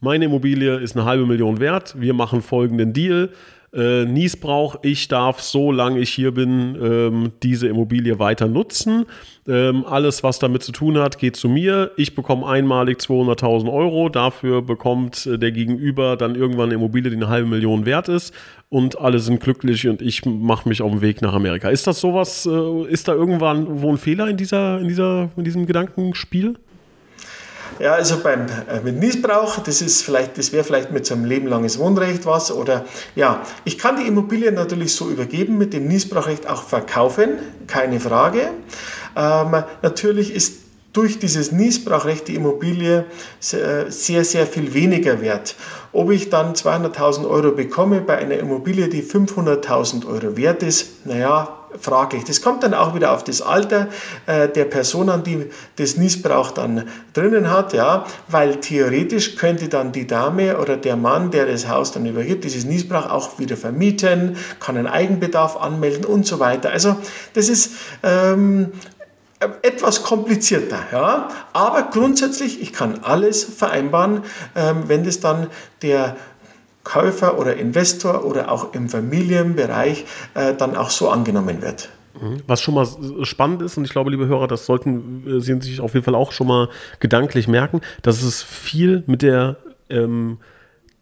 meine 0.00 0.26
Immobilie 0.26 0.76
ist 0.76 0.96
eine 0.96 1.04
halbe 1.04 1.26
Million 1.26 1.58
wert, 1.58 1.96
wir 1.98 2.14
machen 2.14 2.42
folgenden 2.42 2.92
Deal 2.92 3.30
äh, 3.72 4.04
Niesbrauch, 4.06 4.76
ich 4.82 5.08
darf, 5.08 5.40
solange 5.40 6.00
ich 6.00 6.10
hier 6.10 6.32
bin, 6.32 6.76
ähm, 6.80 7.32
diese 7.42 7.68
Immobilie 7.68 8.18
weiter 8.18 8.48
nutzen. 8.48 9.04
Ähm, 9.46 9.84
alles, 9.86 10.22
was 10.22 10.38
damit 10.38 10.62
zu 10.62 10.72
tun 10.72 10.98
hat, 10.98 11.18
geht 11.18 11.36
zu 11.36 11.48
mir. 11.48 11.90
Ich 11.96 12.14
bekomme 12.14 12.46
einmalig 12.46 12.98
200.000 12.98 13.70
Euro. 13.72 14.08
Dafür 14.08 14.62
bekommt 14.62 15.26
äh, 15.26 15.38
der 15.38 15.52
Gegenüber 15.52 16.16
dann 16.16 16.34
irgendwann 16.34 16.66
eine 16.66 16.74
Immobilie, 16.74 17.10
die 17.10 17.16
eine 17.16 17.28
halbe 17.28 17.48
Million 17.48 17.84
wert 17.84 18.08
ist. 18.08 18.34
Und 18.70 18.98
alle 18.98 19.18
sind 19.18 19.40
glücklich 19.40 19.86
und 19.88 20.02
ich 20.02 20.24
mache 20.24 20.68
mich 20.68 20.82
auf 20.82 20.90
den 20.90 21.00
Weg 21.00 21.22
nach 21.22 21.34
Amerika. 21.34 21.68
Ist 21.68 21.86
das 21.86 22.00
sowas, 22.00 22.46
äh, 22.46 22.90
ist 22.90 23.08
da 23.08 23.12
irgendwann 23.12 23.82
wo 23.82 23.90
ein 23.90 23.98
Fehler 23.98 24.28
in, 24.28 24.36
dieser, 24.36 24.78
in, 24.80 24.88
dieser, 24.88 25.30
in 25.36 25.44
diesem 25.44 25.66
Gedankenspiel? 25.66 26.56
Ja, 27.78 27.94
also 27.94 28.20
beim 28.22 28.46
äh, 28.68 28.80
mit 28.82 28.98
Missbrauch, 28.98 29.58
das 29.60 29.82
ist 29.82 30.02
vielleicht, 30.02 30.36
das 30.38 30.52
wäre 30.52 30.64
vielleicht 30.64 30.90
mit 30.90 31.06
so 31.06 31.14
einem 31.14 31.24
lebenlanges 31.24 31.78
Wohnrecht 31.78 32.26
was 32.26 32.50
oder 32.50 32.84
ja, 33.14 33.42
ich 33.64 33.78
kann 33.78 33.96
die 33.96 34.06
Immobilie 34.06 34.50
natürlich 34.52 34.94
so 34.94 35.08
übergeben, 35.08 35.58
mit 35.58 35.72
dem 35.72 35.86
Missbrauchrecht 35.86 36.48
auch 36.48 36.62
verkaufen, 36.62 37.38
keine 37.66 38.00
Frage. 38.00 38.50
Ähm, 39.16 39.62
natürlich 39.82 40.34
ist 40.34 40.68
durch 40.92 41.18
dieses 41.18 41.52
Niesbrauchrecht 41.52 42.28
die 42.28 42.34
Immobilie 42.34 43.04
sehr, 43.38 43.90
sehr 43.90 44.46
viel 44.46 44.74
weniger 44.74 45.20
wert. 45.20 45.54
Ob 45.92 46.10
ich 46.10 46.30
dann 46.30 46.54
200.000 46.54 47.28
Euro 47.28 47.52
bekomme 47.52 48.00
bei 48.00 48.18
einer 48.18 48.36
Immobilie, 48.38 48.88
die 48.88 49.02
500.000 49.02 50.06
Euro 50.08 50.36
wert 50.36 50.62
ist, 50.62 51.06
naja, 51.06 51.57
fraglich. 51.78 52.24
Das 52.24 52.42
kommt 52.42 52.62
dann 52.62 52.74
auch 52.74 52.94
wieder 52.94 53.12
auf 53.12 53.24
das 53.24 53.42
Alter 53.42 53.88
äh, 54.26 54.48
der 54.48 54.64
Person 54.64 55.08
an, 55.08 55.22
die 55.22 55.46
das 55.76 55.96
Niesbrauch 55.96 56.50
dann 56.50 56.88
drinnen 57.12 57.50
hat, 57.50 57.72
ja, 57.72 58.04
weil 58.28 58.56
theoretisch 58.56 59.36
könnte 59.36 59.68
dann 59.68 59.92
die 59.92 60.06
Dame 60.06 60.58
oder 60.58 60.76
der 60.76 60.96
Mann, 60.96 61.30
der 61.30 61.46
das 61.46 61.68
Haus 61.68 61.92
dann 61.92 62.06
übergibt, 62.06 62.44
dieses 62.44 62.64
Niesbrauch 62.64 63.10
auch 63.10 63.38
wieder 63.38 63.56
vermieten, 63.56 64.36
kann 64.60 64.76
einen 64.76 64.86
Eigenbedarf 64.86 65.56
anmelden 65.56 66.04
und 66.04 66.26
so 66.26 66.38
weiter. 66.38 66.70
Also 66.70 66.96
das 67.34 67.48
ist 67.48 67.72
ähm, 68.02 68.72
etwas 69.62 70.02
komplizierter, 70.02 70.80
ja, 70.90 71.28
aber 71.52 71.84
grundsätzlich, 71.84 72.60
ich 72.60 72.72
kann 72.72 73.00
alles 73.04 73.44
vereinbaren, 73.44 74.22
ähm, 74.56 74.84
wenn 74.88 75.04
das 75.04 75.20
dann 75.20 75.46
der 75.82 76.16
Käufer 76.88 77.38
oder 77.38 77.56
Investor 77.56 78.24
oder 78.24 78.50
auch 78.50 78.72
im 78.72 78.88
Familienbereich 78.88 80.06
äh, 80.34 80.54
dann 80.54 80.74
auch 80.74 80.88
so 80.88 81.10
angenommen 81.10 81.60
wird. 81.60 81.90
Mhm. 82.18 82.38
Was 82.46 82.62
schon 82.62 82.74
mal 82.74 82.86
spannend 83.24 83.60
ist, 83.60 83.76
und 83.76 83.84
ich 83.84 83.90
glaube, 83.90 84.10
liebe 84.10 84.26
Hörer, 84.26 84.48
das 84.48 84.64
sollten 84.64 85.24
äh, 85.26 85.40
Sie 85.40 85.60
sich 85.60 85.80
auf 85.80 85.92
jeden 85.92 86.04
Fall 86.04 86.14
auch 86.14 86.32
schon 86.32 86.46
mal 86.46 86.70
gedanklich 86.98 87.46
merken, 87.46 87.82
dass 88.00 88.22
es 88.22 88.42
viel 88.42 89.04
mit 89.06 89.20
der 89.20 89.56
ähm, 89.90 90.38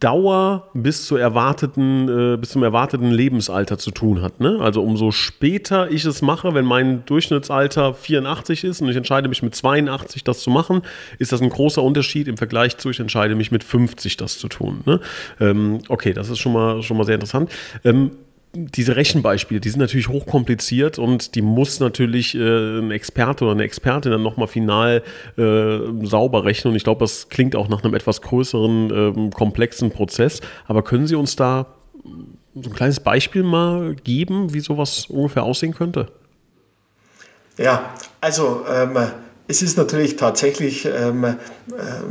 Dauer 0.00 0.68
bis, 0.74 1.06
zur 1.06 1.18
erwarteten, 1.18 2.08
äh, 2.08 2.36
bis 2.36 2.50
zum 2.50 2.62
erwarteten 2.62 3.10
Lebensalter 3.10 3.78
zu 3.78 3.90
tun 3.90 4.20
hat. 4.20 4.40
Ne? 4.40 4.58
Also 4.60 4.82
umso 4.82 5.10
später 5.10 5.90
ich 5.90 6.04
es 6.04 6.20
mache, 6.20 6.52
wenn 6.52 6.66
mein 6.66 7.04
Durchschnittsalter 7.06 7.94
84 7.94 8.64
ist 8.64 8.82
und 8.82 8.90
ich 8.90 8.96
entscheide 8.96 9.28
mich 9.28 9.42
mit 9.42 9.54
82 9.54 10.22
das 10.22 10.40
zu 10.40 10.50
machen, 10.50 10.82
ist 11.18 11.32
das 11.32 11.40
ein 11.40 11.48
großer 11.48 11.82
Unterschied 11.82 12.28
im 12.28 12.36
Vergleich 12.36 12.76
zu, 12.76 12.90
ich 12.90 13.00
entscheide 13.00 13.34
mich 13.34 13.50
mit 13.50 13.64
50 13.64 14.18
das 14.18 14.38
zu 14.38 14.48
tun. 14.48 14.82
Ne? 14.84 15.00
Ähm, 15.40 15.80
okay, 15.88 16.12
das 16.12 16.28
ist 16.28 16.40
schon 16.40 16.52
mal, 16.52 16.82
schon 16.82 16.98
mal 16.98 17.04
sehr 17.04 17.14
interessant. 17.14 17.50
Ähm, 17.82 18.10
diese 18.56 18.96
Rechenbeispiele, 18.96 19.60
die 19.60 19.68
sind 19.68 19.80
natürlich 19.80 20.08
hochkompliziert 20.08 20.98
und 20.98 21.34
die 21.34 21.42
muss 21.42 21.80
natürlich 21.80 22.34
äh, 22.34 22.78
ein 22.78 22.90
Experte 22.90 23.44
oder 23.44 23.52
eine 23.52 23.64
Expertin 23.64 24.12
dann 24.12 24.22
nochmal 24.22 24.48
final 24.48 25.02
äh, 25.36 25.78
sauber 26.02 26.44
rechnen. 26.44 26.72
Und 26.72 26.76
ich 26.76 26.84
glaube, 26.84 27.00
das 27.00 27.28
klingt 27.28 27.54
auch 27.54 27.68
nach 27.68 27.84
einem 27.84 27.94
etwas 27.94 28.22
größeren, 28.22 28.90
äh, 28.90 29.30
komplexen 29.30 29.90
Prozess. 29.90 30.40
Aber 30.66 30.82
können 30.82 31.06
Sie 31.06 31.16
uns 31.16 31.36
da 31.36 31.66
so 32.54 32.70
ein 32.70 32.74
kleines 32.74 33.00
Beispiel 33.00 33.42
mal 33.42 33.94
geben, 33.96 34.54
wie 34.54 34.60
sowas 34.60 35.06
ungefähr 35.06 35.42
aussehen 35.42 35.74
könnte? 35.74 36.06
Ja, 37.58 37.94
also 38.20 38.64
ähm, 38.72 38.96
es 39.48 39.62
ist 39.62 39.78
natürlich 39.78 40.16
tatsächlich, 40.16 40.86
ähm, 40.86 41.24
ähm, 41.24 41.36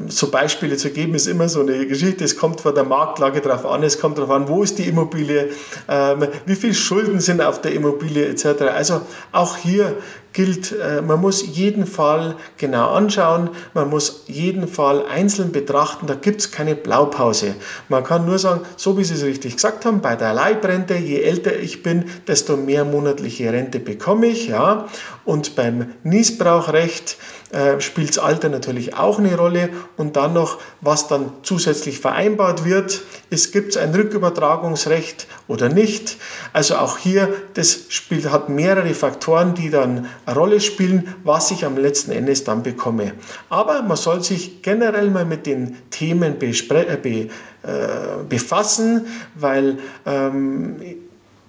so 0.08 0.32
Beispiele 0.32 0.78
zu 0.78 0.90
geben, 0.92 1.16
ist 1.16 1.28
immer 1.28 1.50
so 1.50 1.62
eine 1.62 1.86
Geschichte. 1.86 2.24
Es 2.24 2.38
kommt 2.38 2.62
von 2.62 2.74
der 2.74 2.86
Marktlage 2.86 3.42
drauf 3.42 3.66
an, 3.66 3.84
es 3.84 4.00
kommt 4.00 4.18
darauf 4.18 4.32
an, 4.32 4.48
wo 4.48 4.64
ist 4.64 4.78
die 4.78 4.88
Immobilie, 4.88 5.50
ähm, 5.90 6.28
wie 6.46 6.56
viele 6.56 6.74
Schulden 6.74 7.20
sind 7.20 7.42
auf 7.42 7.62
der 7.62 7.74
Immobilie 7.74 8.26
etc. 8.26 8.62
Also 8.74 9.02
auch 9.34 9.58
hier 9.58 9.98
gilt, 10.36 10.74
äh, 10.74 11.02
man 11.02 11.22
muss 11.22 11.56
jeden 11.56 11.88
Fall 11.88 12.36
genau 12.58 12.92
anschauen, 12.92 13.50
man 13.74 13.90
muss 13.90 14.26
jeden 14.28 14.68
Fall 14.68 15.06
einzeln 15.06 15.54
betrachten, 15.54 16.08
da 16.08 16.14
gibt 16.14 16.42
es 16.42 16.52
keine 16.52 16.76
Blaupause. 16.76 17.56
Man 17.88 18.04
kann 18.04 18.26
nur 18.26 18.38
sagen, 18.38 18.62
so 18.76 18.98
wie 18.98 19.06
Sie 19.06 19.14
es 19.14 19.24
richtig 19.24 19.56
gesagt 19.56 19.86
haben, 19.86 20.02
bei 20.02 20.18
der 20.18 20.34
Leibrente, 20.34 20.96
je 20.96 21.22
älter 21.22 21.58
ich 21.58 21.84
bin, 21.84 22.06
desto 22.28 22.58
mehr 22.58 22.84
monatliche 22.84 23.52
Rente 23.52 23.80
bekomme 23.80 24.28
ich. 24.28 24.50
Ja? 24.50 24.88
Und 25.24 25.56
beim 25.56 25.94
Niesbrauchrecht 26.04 27.18
äh, 27.52 27.80
spielt 27.80 28.10
das 28.10 28.18
Alter 28.18 28.50
natürlich 28.50 28.96
auch 28.96 29.20
eine 29.20 29.38
Rolle 29.38 29.70
und 29.98 30.16
dann 30.16 30.34
noch, 30.34 30.60
was 30.82 31.08
dann 31.08 31.32
zusätzlich 31.44 32.00
vereinbart 32.00 32.66
wird. 32.66 33.04
Es 33.30 33.52
gibt 33.52 33.78
ein 33.78 33.94
Rückübertragungsrecht 33.94 35.28
oder 35.48 35.70
nicht. 35.70 36.18
Also 36.54 36.76
auch 36.78 36.98
hier, 36.98 37.34
das 37.54 37.86
Spiel 37.90 38.32
hat 38.32 38.50
mehrere 38.50 38.94
Faktoren, 38.96 39.54
die 39.54 39.70
dann 39.70 40.08
eine 40.26 40.36
Rolle 40.36 40.60
spielen, 40.60 41.16
was 41.24 41.52
ich 41.52 41.66
am 41.66 41.78
letzten 41.78 42.12
Endes 42.12 42.44
dann 42.44 42.64
bekomme. 42.64 43.14
Aber 43.50 43.84
man 43.84 43.98
soll 43.98 44.24
sich 44.24 44.64
generell 44.64 45.12
mal 45.12 45.26
mit 45.26 45.46
den 45.46 45.78
Themen 45.92 46.40
be 46.40 46.48
äh, 46.48 47.30
befassen, 48.28 49.08
weil 49.36 49.78
ähm, 50.06 50.76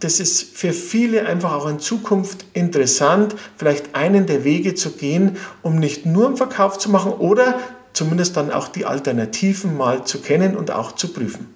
das 0.00 0.20
ist 0.20 0.56
für 0.56 0.72
viele 0.72 1.26
einfach 1.26 1.52
auch 1.52 1.66
in 1.66 1.78
Zukunft 1.78 2.44
interessant, 2.52 3.35
vielleicht 3.56 3.94
einen 3.94 4.26
der 4.26 4.44
Wege 4.44 4.74
zu 4.74 4.90
gehen, 4.90 5.37
um 5.62 5.78
nicht 5.78 6.04
nur 6.04 6.26
einen 6.26 6.37
Verkauf 6.37 6.78
zu 6.78 6.90
machen 6.90 7.12
oder 7.12 7.59
zumindest 7.92 8.37
dann 8.37 8.52
auch 8.52 8.68
die 8.68 8.85
Alternativen 8.85 9.76
mal 9.76 10.04
zu 10.04 10.20
kennen 10.20 10.56
und 10.56 10.70
auch 10.70 10.92
zu 10.92 11.12
prüfen. 11.12 11.54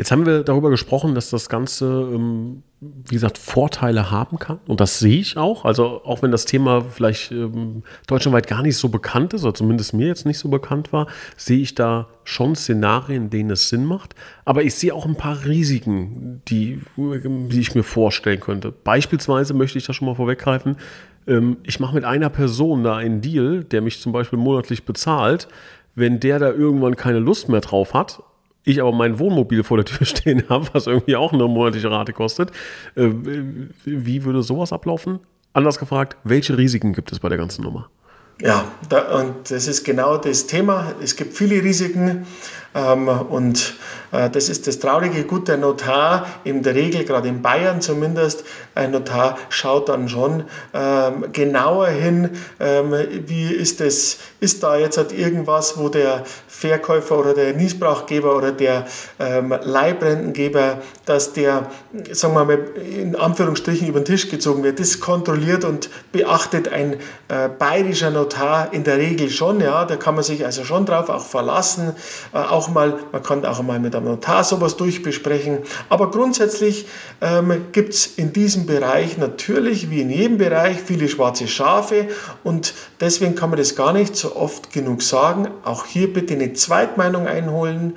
Jetzt 0.00 0.10
haben 0.10 0.24
wir 0.24 0.44
darüber 0.44 0.70
gesprochen, 0.70 1.14
dass 1.14 1.28
das 1.28 1.50
Ganze, 1.50 1.84
ähm, 1.84 2.62
wie 2.80 3.16
gesagt, 3.16 3.36
Vorteile 3.36 4.10
haben 4.10 4.38
kann. 4.38 4.58
Und 4.66 4.80
das 4.80 4.98
sehe 4.98 5.20
ich 5.20 5.36
auch. 5.36 5.66
Also 5.66 6.00
auch 6.06 6.22
wenn 6.22 6.30
das 6.30 6.46
Thema 6.46 6.80
vielleicht 6.80 7.30
ähm, 7.32 7.82
deutschlandweit 8.06 8.46
gar 8.46 8.62
nicht 8.62 8.78
so 8.78 8.88
bekannt 8.88 9.34
ist, 9.34 9.44
oder 9.44 9.52
zumindest 9.52 9.92
mir 9.92 10.06
jetzt 10.06 10.24
nicht 10.24 10.38
so 10.38 10.48
bekannt 10.48 10.94
war, 10.94 11.06
sehe 11.36 11.58
ich 11.58 11.74
da 11.74 12.08
schon 12.24 12.56
Szenarien, 12.56 13.28
denen 13.28 13.50
es 13.50 13.68
Sinn 13.68 13.84
macht. 13.84 14.14
Aber 14.46 14.62
ich 14.62 14.74
sehe 14.74 14.94
auch 14.94 15.04
ein 15.04 15.16
paar 15.16 15.44
Risiken, 15.44 16.40
die, 16.48 16.80
die 16.96 17.60
ich 17.60 17.74
mir 17.74 17.82
vorstellen 17.82 18.40
könnte. 18.40 18.72
Beispielsweise 18.72 19.52
möchte 19.52 19.76
ich 19.76 19.84
da 19.84 19.92
schon 19.92 20.06
mal 20.06 20.14
vorweggreifen. 20.14 20.76
Ähm, 21.26 21.58
ich 21.62 21.78
mache 21.78 21.94
mit 21.94 22.06
einer 22.06 22.30
Person 22.30 22.84
da 22.84 22.96
einen 22.96 23.20
Deal, 23.20 23.64
der 23.64 23.82
mich 23.82 24.00
zum 24.00 24.12
Beispiel 24.12 24.38
monatlich 24.38 24.86
bezahlt. 24.86 25.46
Wenn 25.94 26.20
der 26.20 26.38
da 26.38 26.48
irgendwann 26.48 26.96
keine 26.96 27.18
Lust 27.18 27.50
mehr 27.50 27.60
drauf 27.60 27.92
hat 27.92 28.22
ich 28.64 28.80
aber 28.80 28.92
mein 28.92 29.18
Wohnmobil 29.18 29.62
vor 29.64 29.76
der 29.76 29.86
Tür 29.86 30.06
stehen 30.06 30.44
habe, 30.48 30.68
was 30.72 30.86
irgendwie 30.86 31.16
auch 31.16 31.32
eine 31.32 31.46
monatliche 31.46 31.90
Rate 31.90 32.12
kostet, 32.12 32.50
äh, 32.94 33.08
wie 33.84 34.24
würde 34.24 34.42
sowas 34.42 34.72
ablaufen? 34.72 35.20
Anders 35.52 35.78
gefragt, 35.78 36.16
welche 36.24 36.56
Risiken 36.56 36.92
gibt 36.92 37.10
es 37.10 37.18
bei 37.18 37.28
der 37.28 37.38
ganzen 37.38 37.64
Nummer? 37.64 37.90
Ja, 38.42 38.64
da, 38.88 39.20
und 39.20 39.50
das 39.50 39.66
ist 39.66 39.84
genau 39.84 40.16
das 40.16 40.46
Thema. 40.46 40.94
Es 41.02 41.14
gibt 41.16 41.34
viele 41.34 41.62
Risiken 41.62 42.26
ähm, 42.74 43.08
und 43.08 43.74
äh, 44.12 44.30
das 44.30 44.48
ist 44.48 44.66
das 44.66 44.78
Traurige. 44.78 45.24
Gut, 45.24 45.48
der 45.48 45.58
Notar 45.58 46.26
in 46.44 46.62
der 46.62 46.74
Regel, 46.74 47.04
gerade 47.04 47.28
in 47.28 47.42
Bayern 47.42 47.82
zumindest, 47.82 48.44
ein 48.74 48.92
Notar 48.92 49.36
schaut 49.50 49.90
dann 49.90 50.08
schon 50.08 50.44
ähm, 50.72 51.26
genauer 51.32 51.88
hin, 51.88 52.30
ähm, 52.60 52.94
wie 53.26 53.52
ist 53.52 53.80
das, 53.80 54.18
ist 54.40 54.62
da 54.62 54.76
jetzt 54.78 54.96
halt 54.96 55.12
irgendwas, 55.12 55.76
wo 55.76 55.90
der 55.90 56.24
Verkäufer 56.60 57.18
oder 57.18 57.32
der 57.32 57.54
Niesbrauchgeber 57.54 58.36
oder 58.36 58.52
der 58.52 58.86
ähm, 59.18 59.54
Leihbrendengeber, 59.62 60.78
dass 61.06 61.32
der, 61.32 61.70
sagen 62.12 62.34
wir 62.34 62.44
mal, 62.44 62.58
in 62.76 63.16
Anführungsstrichen 63.16 63.88
über 63.88 64.00
den 64.00 64.04
Tisch 64.04 64.28
gezogen 64.28 64.62
wird. 64.62 64.78
Das 64.78 65.00
kontrolliert 65.00 65.64
und 65.64 65.88
beachtet 66.12 66.68
ein 66.68 66.96
äh, 67.28 67.48
bayerischer 67.48 68.10
Notar 68.10 68.74
in 68.74 68.84
der 68.84 68.98
Regel 68.98 69.30
schon. 69.30 69.60
Ja, 69.60 69.86
da 69.86 69.96
kann 69.96 70.14
man 70.14 70.22
sich 70.22 70.44
also 70.44 70.64
schon 70.64 70.84
drauf 70.84 71.08
auch 71.08 71.24
verlassen. 71.24 71.94
Äh, 72.34 72.38
auch 72.38 72.68
mal, 72.68 72.98
man 73.10 73.22
kann 73.22 73.46
auch 73.46 73.62
mal 73.62 73.80
mit 73.80 73.96
einem 73.96 74.04
Notar 74.04 74.44
sowas 74.44 74.76
durchbesprechen. 74.76 75.60
Aber 75.88 76.10
grundsätzlich 76.10 76.86
ähm, 77.22 77.68
gibt 77.72 77.94
es 77.94 78.06
in 78.06 78.34
diesem 78.34 78.66
Bereich 78.66 79.16
natürlich, 79.16 79.88
wie 79.88 80.02
in 80.02 80.10
jedem 80.10 80.36
Bereich, 80.36 80.76
viele 80.84 81.08
schwarze 81.08 81.48
Schafe 81.48 82.08
und 82.44 82.74
deswegen 83.00 83.34
kann 83.34 83.48
man 83.48 83.58
das 83.58 83.76
gar 83.76 83.94
nicht 83.94 84.14
so 84.14 84.36
oft 84.36 84.74
genug 84.74 85.02
sagen. 85.02 85.48
Auch 85.64 85.86
hier 85.86 86.12
bitte 86.12 86.34
eine 86.34 86.49
Zweitmeinung 86.52 87.26
einholen, 87.26 87.94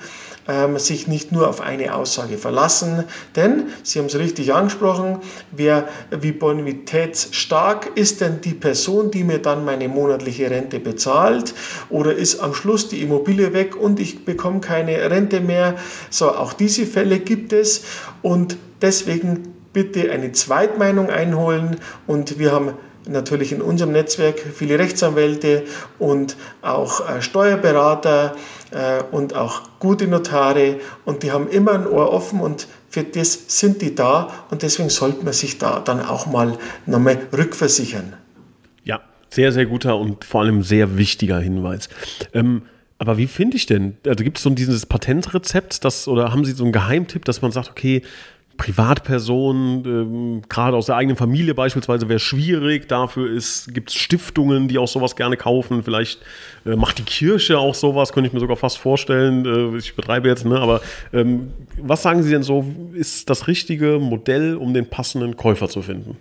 ähm, 0.48 0.78
sich 0.78 1.08
nicht 1.08 1.32
nur 1.32 1.48
auf 1.48 1.62
eine 1.62 1.96
Aussage 1.96 2.38
verlassen, 2.38 3.06
denn 3.36 3.68
Sie 3.84 4.00
haben 4.00 4.08
es 4.08 4.18
richtig 4.18 4.54
angesprochen, 4.54 5.20
wer 5.52 5.88
wie 6.12 6.32
bonitätsstark 6.32 7.92
ist 7.96 8.22
denn 8.22 8.42
die 8.42 8.54
Person, 8.54 9.10
die 9.12 9.24
mir 9.24 9.40
dann 9.40 9.64
meine 9.64 9.88
monatliche 9.88 10.50
Rente 10.50 10.80
bezahlt? 10.80 11.54
Oder 11.90 12.14
ist 12.14 12.40
am 12.40 12.54
Schluss 12.54 12.90
die 12.90 13.02
Immobilie 13.02 13.54
weg 13.54 13.76
und 13.76 14.00
ich 14.00 14.26
bekomme 14.26 14.60
keine 14.60 15.10
Rente 15.10 15.40
mehr. 15.40 15.76
So, 16.10 16.30
auch 16.30 16.54
diese 16.54 16.86
Fälle 16.86 17.20
gibt 17.20 17.54
es. 17.54 17.84
Und 18.22 18.58
deswegen 18.82 19.54
bitte 19.72 20.12
eine 20.12 20.32
Zweitmeinung 20.32 21.10
einholen. 21.10 21.78
Und 22.06 22.40
wir 22.40 22.52
haben 22.52 22.74
natürlich 23.08 23.52
in 23.52 23.62
unserem 23.62 23.92
Netzwerk 23.92 24.40
viele 24.40 24.80
Rechtsanwälte 24.80 25.64
und 26.00 26.36
auch 26.62 27.10
äh, 27.10 27.22
Steuerberater 27.22 28.36
äh, 28.72 29.04
und 29.12 29.36
auch 29.36 29.64
gute 29.80 30.08
Notare 30.08 30.78
und 31.06 31.24
die 31.24 31.32
haben 31.32 31.48
immer 31.50 31.74
ein 31.74 31.88
Ohr 31.88 32.12
offen 32.12 32.40
und 32.40 32.68
für 32.90 33.04
das 33.04 33.60
sind 33.60 33.82
die 33.82 33.96
da 33.96 34.46
und 34.52 34.62
deswegen 34.62 34.90
sollte 34.90 35.24
man 35.24 35.34
sich 35.34 35.58
da 35.58 35.80
dann 35.80 36.00
auch 36.00 36.26
mal 36.26 36.58
nochmal 36.86 37.18
rückversichern. 37.36 38.14
Ja, 38.84 39.02
sehr, 39.30 39.52
sehr 39.52 39.66
guter 39.66 39.98
und 39.98 40.24
vor 40.24 40.42
allem 40.42 40.64
sehr 40.64 40.98
wichtiger 40.98 41.40
Hinweis. 41.40 41.90
Ähm, 42.34 42.64
aber 43.00 43.18
wie 43.18 43.28
finde 43.28 43.58
ich 43.58 43.66
denn? 43.66 43.98
Also 44.08 44.24
gibt 44.24 44.38
es 44.38 44.44
so 44.44 44.50
dieses 44.52 44.86
Patentrezept, 44.86 45.84
das, 45.84 46.08
oder 46.08 46.32
haben 46.32 46.46
Sie 46.46 46.54
so 46.54 46.64
einen 46.64 46.72
Geheimtipp, 46.72 47.26
dass 47.26 47.42
man 47.42 47.52
sagt, 47.52 47.70
okay, 47.70 48.02
Privatpersonen, 48.58 49.86
ähm, 49.86 50.42
gerade 50.48 50.78
aus 50.78 50.86
der 50.86 50.96
eigenen 50.96 51.18
Familie 51.18 51.54
beispielsweise, 51.54 52.08
wäre 52.08 52.20
schwierig. 52.20 52.88
Dafür 52.88 53.30
gibt 53.68 53.90
es 53.90 53.96
Stiftungen, 53.96 54.68
die 54.68 54.78
auch 54.78 54.88
sowas 54.88 55.16
gerne 55.16 55.38
kaufen. 55.38 55.84
Vielleicht 55.84 56.22
äh, 56.66 56.76
macht 56.76 57.00
die 57.00 57.04
Kirche 57.04 57.58
auch 57.58 57.76
sowas, 57.76 58.14
könnte 58.14 58.28
ich 58.28 58.34
mir 58.34 58.40
sogar 58.40 58.58
fast 58.58 58.78
vorstellen. 58.78 59.46
Äh, 59.46 59.78
ich 59.78 59.96
betreibe 59.96 60.28
jetzt, 60.28 60.46
ne? 60.46 60.60
aber 60.60 60.82
ähm, 61.12 61.52
was 61.78 62.04
sagen 62.04 62.24
Sie 62.24 62.32
denn 62.32 62.44
so, 62.44 62.66
ist 62.94 63.30
das 63.30 63.48
richtige 63.48 64.00
Modell, 64.00 64.56
um 64.56 64.74
den 64.74 64.88
passenden 64.90 65.36
Käufer 65.36 65.68
zu 65.68 65.82
finden? 65.82 66.18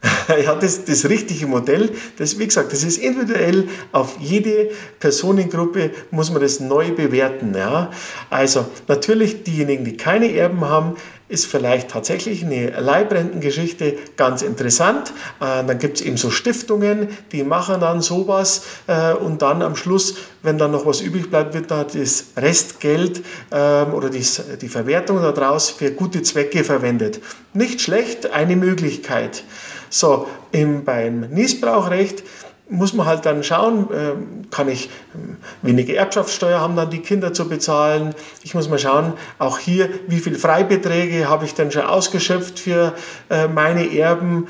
ja, 0.44 0.54
das, 0.54 0.84
das 0.84 1.08
richtige 1.08 1.46
Modell, 1.46 1.90
das, 2.18 2.38
wie 2.38 2.46
gesagt, 2.46 2.72
das 2.72 2.84
ist 2.84 2.98
individuell 2.98 3.68
auf 3.90 4.16
jede 4.20 4.70
Personengruppe 5.00 5.90
muss 6.10 6.30
man 6.30 6.40
das 6.40 6.60
neu 6.60 6.92
bewerten. 6.92 7.54
Ja. 7.56 7.90
Also 8.30 8.66
natürlich 8.86 9.42
diejenigen, 9.42 9.84
die 9.84 9.96
keine 9.96 10.32
Erben 10.32 10.60
haben, 10.60 10.96
ist 11.28 11.46
vielleicht 11.46 11.90
tatsächlich 11.90 12.44
eine 12.44 12.70
Leibrentengeschichte 12.80 13.96
ganz 14.16 14.42
interessant. 14.42 15.12
Äh, 15.40 15.64
dann 15.64 15.78
gibt 15.78 15.98
es 15.98 16.04
eben 16.04 16.16
so 16.16 16.30
Stiftungen, 16.30 17.08
die 17.32 17.42
machen 17.44 17.80
dann 17.80 18.00
sowas 18.00 18.62
äh, 18.86 19.12
und 19.12 19.42
dann 19.42 19.62
am 19.62 19.76
Schluss, 19.76 20.16
wenn 20.42 20.58
dann 20.58 20.70
noch 20.70 20.86
was 20.86 21.00
übrig 21.00 21.30
bleibt, 21.30 21.54
wird 21.54 21.70
da 21.70 21.84
das 21.84 22.26
Restgeld 22.36 23.22
ähm, 23.50 23.94
oder 23.94 24.08
die, 24.10 24.24
die 24.60 24.68
Verwertung 24.68 25.20
daraus 25.20 25.70
für 25.70 25.90
gute 25.90 26.22
Zwecke 26.22 26.64
verwendet. 26.64 27.20
Nicht 27.52 27.80
schlecht, 27.80 28.32
eine 28.32 28.56
Möglichkeit. 28.56 29.44
So, 29.90 30.28
im, 30.52 30.84
beim 30.84 31.20
Niesbrauchrecht 31.30 32.22
muss 32.70 32.92
man 32.92 33.06
halt 33.06 33.24
dann 33.26 33.42
schauen, 33.42 33.88
ähm, 33.92 34.50
kann 34.50 34.68
ich 34.68 34.90
ähm, 35.14 35.36
weniger 35.62 35.94
Erbschaftssteuer 35.94 36.60
haben 36.60 36.76
dann 36.76 36.90
die 36.90 37.00
Kinder 37.00 37.32
zu 37.32 37.48
bezahlen. 37.48 38.14
Ich 38.42 38.54
muss 38.54 38.68
mal 38.68 38.78
schauen, 38.78 39.14
auch 39.38 39.58
hier, 39.58 39.88
wie 40.06 40.18
viel 40.18 40.34
Freibeträge 40.34 41.28
habe 41.28 41.44
ich 41.44 41.54
denn 41.54 41.70
schon 41.70 41.82
ausgeschöpft 41.82 42.58
für 42.58 42.94
äh, 43.30 43.48
meine 43.48 43.92
Erben. 43.92 44.48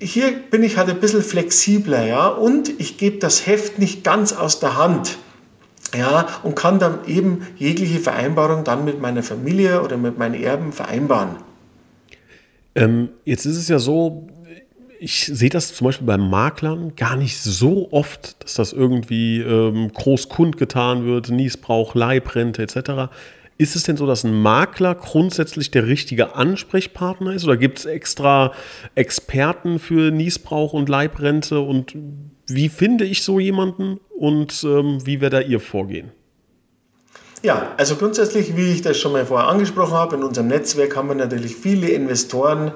Hier 0.00 0.32
bin 0.32 0.62
ich 0.62 0.76
halt 0.76 0.88
ein 0.88 1.00
bisschen 1.00 1.22
flexibler, 1.22 2.06
ja, 2.06 2.28
und 2.28 2.68
ich 2.80 2.98
gebe 2.98 3.18
das 3.18 3.46
Heft 3.46 3.78
nicht 3.78 4.04
ganz 4.04 4.32
aus 4.32 4.60
der 4.60 4.76
Hand. 4.76 5.18
Ja, 5.96 6.26
und 6.42 6.54
kann 6.54 6.78
dann 6.78 6.98
eben 7.06 7.46
jegliche 7.56 7.98
Vereinbarung 7.98 8.62
dann 8.62 8.84
mit 8.84 9.00
meiner 9.00 9.22
Familie 9.22 9.82
oder 9.82 9.96
mit 9.96 10.18
meinen 10.18 10.34
Erben 10.34 10.72
vereinbaren. 10.72 11.36
Ähm, 12.74 13.08
jetzt 13.24 13.46
ist 13.46 13.56
es 13.56 13.68
ja 13.68 13.78
so, 13.78 14.28
ich 15.00 15.26
sehe 15.26 15.50
das 15.50 15.74
zum 15.74 15.86
Beispiel 15.86 16.06
bei 16.06 16.18
Maklern 16.18 16.94
gar 16.96 17.16
nicht 17.16 17.38
so 17.38 17.88
oft, 17.92 18.42
dass 18.42 18.54
das 18.54 18.72
irgendwie 18.72 19.40
ähm, 19.40 19.92
groß 19.92 20.28
kundgetan 20.28 21.04
wird, 21.04 21.30
Niesbrauch, 21.30 21.94
Leibrente 21.94 22.62
etc. 22.62 23.12
Ist 23.58 23.76
es 23.76 23.84
denn 23.84 23.96
so, 23.96 24.06
dass 24.06 24.24
ein 24.24 24.40
Makler 24.40 24.94
grundsätzlich 24.94 25.70
der 25.70 25.86
richtige 25.86 26.34
Ansprechpartner 26.34 27.32
ist 27.32 27.44
oder 27.44 27.56
gibt 27.56 27.78
es 27.78 27.84
extra 27.86 28.52
Experten 28.94 29.78
für 29.78 30.10
Niesbrauch 30.10 30.72
und 30.72 30.88
Leibrente 30.88 31.60
und 31.60 31.94
wie 32.46 32.68
finde 32.68 33.04
ich 33.04 33.22
so 33.22 33.40
jemanden 33.40 33.98
und 34.16 34.64
ähm, 34.64 35.04
wie 35.04 35.20
wäre 35.20 35.30
da 35.30 35.40
Ihr 35.40 35.60
Vorgehen? 35.60 36.12
Ja, 37.42 37.72
also 37.76 37.94
grundsätzlich, 37.96 38.56
wie 38.56 38.72
ich 38.72 38.82
das 38.82 38.98
schon 38.98 39.12
mal 39.12 39.24
vorher 39.24 39.48
angesprochen 39.48 39.94
habe, 39.94 40.16
in 40.16 40.24
unserem 40.24 40.48
Netzwerk 40.48 40.96
haben 40.96 41.08
wir 41.08 41.14
natürlich 41.14 41.54
viele 41.54 41.88
Investoren, 41.88 42.72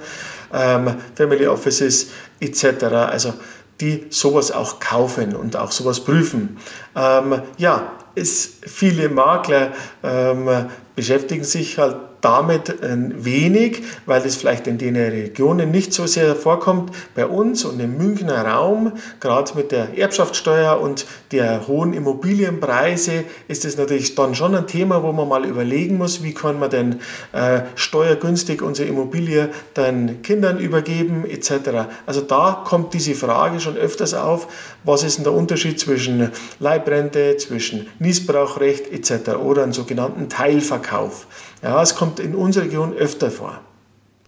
ähm, 0.53 0.95
Family 1.17 1.47
Offices 1.49 2.11
etc., 2.41 2.85
also 2.85 3.35
die 3.81 4.07
sowas 4.11 4.53
auch 4.53 4.79
kaufen 4.79 5.35
und 5.35 5.57
auch 5.57 5.73
sowas 5.73 6.05
prüfen. 6.05 6.59
Ähm, 6.95 7.43
ja, 7.59 7.93
ist, 8.15 8.65
viele 8.67 9.09
Makler 9.09 9.73
ähm, 10.05 10.49
beschäftigen 10.95 11.43
sich 11.43 11.79
halt 11.79 11.97
damit 12.23 12.75
wenig, 12.81 13.83
weil 14.07 14.23
das 14.23 14.37
vielleicht 14.37 14.67
in 14.67 14.79
den 14.79 14.97
Regionen 14.97 15.71
nicht 15.71 15.93
so 15.93 16.07
sehr 16.07 16.35
vorkommt. 16.35 16.95
Bei 17.15 17.27
uns 17.27 17.65
und 17.65 17.79
im 17.81 17.99
Münchner 17.99 18.47
Raum, 18.47 18.93
gerade 19.21 19.53
mit 19.55 19.73
der 19.73 19.99
Erbschaftssteuer 19.99 20.81
und 20.81 21.07
der 21.33 21.67
hohen 21.67 21.93
Immobilienpreise, 21.93 23.25
ist 23.49 23.65
es 23.65 23.77
natürlich 23.77 24.15
dann 24.15 24.35
schon 24.35 24.55
ein 24.55 24.67
Thema, 24.67 25.03
wo 25.03 25.13
man 25.13 25.29
mal 25.29 25.45
überlegen 25.45 25.99
muss, 25.99 26.23
wie 26.23 26.33
kann 26.33 26.59
man 26.59 26.71
denn 26.71 27.01
äh, 27.33 27.63
steuergünstig 27.75 28.63
unsere 28.63 28.89
Immobilie 28.89 29.51
den 29.77 30.23
Kindern 30.23 30.59
übergeben 30.59 31.25
etc. 31.29 31.89
Also 32.07 32.21
da 32.21 32.63
kommt 32.65 32.95
diese 32.95 33.15
Frage 33.15 33.61
schon 33.61 33.77
öfters 33.77 34.15
auf, 34.15 34.49
was 34.85 35.03
ist 35.03 35.17
denn 35.17 35.25
der 35.25 35.33
Unterschied 35.33 35.79
zwischen 35.79 36.31
Leibrente, 36.61 37.37
zwischen 37.37 37.89
Niesbrauchrecht 37.99 38.93
etc. 38.93 39.37
oder 39.37 39.65
einem 39.65 39.73
sogenannten 39.73 40.29
Teilverkauf. 40.29 41.27
Ja, 41.63 41.81
es 41.81 41.95
kommt 41.95 42.12
in 42.21 42.35
unserer 42.35 42.65
Region 42.65 42.93
öfter 42.95 43.31
vor. 43.31 43.61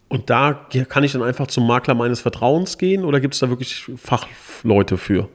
Und 0.09 0.31
da 0.31 0.67
kann 0.89 1.03
ich 1.03 1.13
dann 1.13 1.23
einfach 1.23 1.49
zum 1.49 1.67
Makler 1.67 1.95
meines 1.95 2.21
Vertrauens 2.21 2.79
gehen 2.79 3.05
oder 3.05 3.21
gibt 3.21 3.35
es 3.35 3.41
da 3.41 3.49
wirklich 3.49 3.91
Fachleute 3.97 4.97
für? 4.97 5.29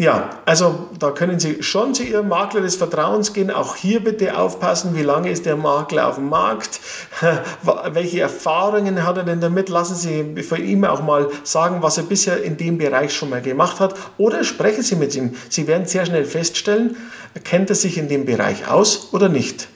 Ja, 0.00 0.30
also 0.44 0.90
da 0.96 1.10
können 1.10 1.40
Sie 1.40 1.60
schon 1.60 1.92
zu 1.92 2.04
Ihrem 2.04 2.28
Makler 2.28 2.60
des 2.60 2.76
Vertrauens 2.76 3.32
gehen. 3.32 3.50
Auch 3.50 3.74
hier 3.74 3.98
bitte 3.98 4.38
aufpassen, 4.38 4.94
wie 4.94 5.02
lange 5.02 5.28
ist 5.28 5.44
der 5.44 5.56
Makler 5.56 6.06
auf 6.06 6.14
dem 6.14 6.28
Markt, 6.28 6.78
welche 7.92 8.20
Erfahrungen 8.20 9.04
hat 9.04 9.16
er 9.16 9.24
denn 9.24 9.40
damit. 9.40 9.68
Lassen 9.68 9.96
Sie 9.96 10.42
von 10.44 10.64
ihm 10.64 10.84
auch 10.84 11.02
mal 11.02 11.28
sagen, 11.42 11.82
was 11.82 11.98
er 11.98 12.04
bisher 12.04 12.40
in 12.44 12.56
dem 12.56 12.78
Bereich 12.78 13.12
schon 13.12 13.30
mal 13.30 13.42
gemacht 13.42 13.80
hat. 13.80 13.96
Oder 14.18 14.44
sprechen 14.44 14.82
Sie 14.82 14.94
mit 14.94 15.16
ihm. 15.16 15.34
Sie 15.48 15.66
werden 15.66 15.84
sehr 15.84 16.06
schnell 16.06 16.24
feststellen, 16.24 16.96
kennt 17.42 17.68
er 17.70 17.76
sich 17.76 17.98
in 17.98 18.08
dem 18.08 18.24
Bereich 18.24 18.68
aus 18.68 19.08
oder 19.12 19.28
nicht. 19.28 19.66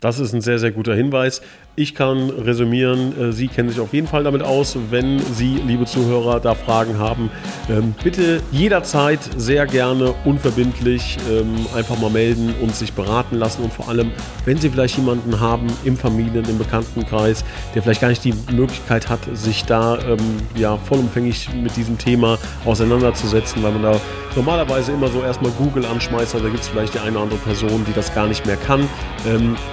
Das 0.00 0.18
ist 0.18 0.32
ein 0.32 0.40
sehr, 0.40 0.58
sehr 0.58 0.72
guter 0.72 0.94
Hinweis. 0.94 1.40
Ich 1.76 1.96
kann 1.96 2.30
resümieren, 2.30 3.20
äh, 3.20 3.32
Sie 3.32 3.48
kennen 3.48 3.68
sich 3.68 3.80
auf 3.80 3.92
jeden 3.92 4.06
Fall 4.06 4.22
damit 4.22 4.42
aus. 4.42 4.78
Wenn 4.90 5.18
Sie, 5.18 5.60
liebe 5.66 5.86
Zuhörer, 5.86 6.38
da 6.38 6.54
Fragen 6.54 7.00
haben, 7.00 7.30
ähm, 7.68 7.96
bitte 8.04 8.42
jederzeit 8.52 9.18
sehr 9.36 9.66
gerne 9.66 10.14
unverbindlich 10.24 11.16
ähm, 11.28 11.66
einfach 11.74 11.98
mal 11.98 12.10
melden 12.10 12.54
und 12.62 12.76
sich 12.76 12.92
beraten 12.92 13.38
lassen. 13.38 13.64
Und 13.64 13.72
vor 13.72 13.88
allem, 13.88 14.12
wenn 14.44 14.56
Sie 14.56 14.70
vielleicht 14.70 14.98
jemanden 14.98 15.40
haben 15.40 15.66
im 15.82 15.96
Familien-, 15.96 16.48
im 16.48 16.58
Bekanntenkreis, 16.58 17.44
der 17.74 17.82
vielleicht 17.82 18.02
gar 18.02 18.08
nicht 18.08 18.22
die 18.22 18.34
Möglichkeit 18.52 19.08
hat, 19.08 19.18
sich 19.32 19.64
da 19.64 19.98
ähm, 19.98 20.18
ja, 20.54 20.76
vollumfänglich 20.76 21.48
mit 21.60 21.76
diesem 21.76 21.98
Thema 21.98 22.38
auseinanderzusetzen, 22.64 23.64
weil 23.64 23.72
man 23.72 23.82
da 23.82 24.00
normalerweise 24.36 24.92
immer 24.92 25.08
so 25.08 25.22
erstmal 25.22 25.50
Google 25.52 25.84
anschmeißt, 25.86 26.34
also 26.34 26.46
da 26.46 26.50
gibt 26.50 26.62
es 26.62 26.68
vielleicht 26.68 26.94
die 26.94 26.98
eine 27.00 27.12
oder 27.12 27.22
andere 27.22 27.38
Person, 27.40 27.84
die 27.86 27.92
das 27.92 28.14
gar 28.14 28.26
nicht 28.26 28.46
mehr 28.46 28.56
kann. 28.56 28.88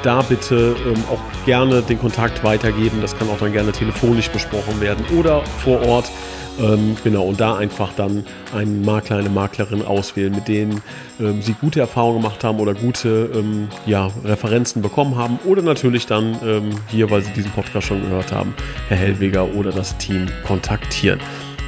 da 0.03 0.21
bitte 0.21 0.75
auch 1.09 1.19
gerne 1.45 1.81
den 1.91 1.99
Kontakt 1.99 2.43
weitergeben. 2.43 3.01
Das 3.01 3.17
kann 3.17 3.29
auch 3.29 3.37
dann 3.37 3.51
gerne 3.51 3.71
telefonisch 3.71 4.29
besprochen 4.29 4.81
werden 4.81 5.05
oder 5.17 5.43
vor 5.63 5.85
Ort. 5.85 6.09
Ähm, 6.59 6.95
genau, 7.03 7.23
und 7.23 7.39
da 7.39 7.55
einfach 7.55 7.93
dann 7.95 8.25
einen 8.53 8.83
Makler, 8.83 9.17
eine 9.17 9.29
Maklerin 9.29 9.85
auswählen, 9.85 10.33
mit 10.33 10.47
denen 10.47 10.81
ähm, 11.19 11.41
sie 11.41 11.53
gute 11.53 11.79
Erfahrungen 11.79 12.21
gemacht 12.21 12.43
haben 12.43 12.59
oder 12.59 12.73
gute 12.73 13.29
ähm, 13.33 13.67
ja, 13.85 14.09
Referenzen 14.23 14.81
bekommen 14.81 15.15
haben. 15.15 15.39
Oder 15.45 15.61
natürlich 15.61 16.05
dann 16.07 16.37
ähm, 16.45 16.69
hier, 16.87 17.09
weil 17.09 17.21
sie 17.21 17.31
diesen 17.31 17.51
Podcast 17.51 17.87
schon 17.87 18.01
gehört 18.01 18.31
haben, 18.31 18.53
Herr 18.89 18.97
Hellweger 18.97 19.53
oder 19.55 19.71
das 19.71 19.97
Team 19.97 20.27
kontaktieren. 20.45 21.19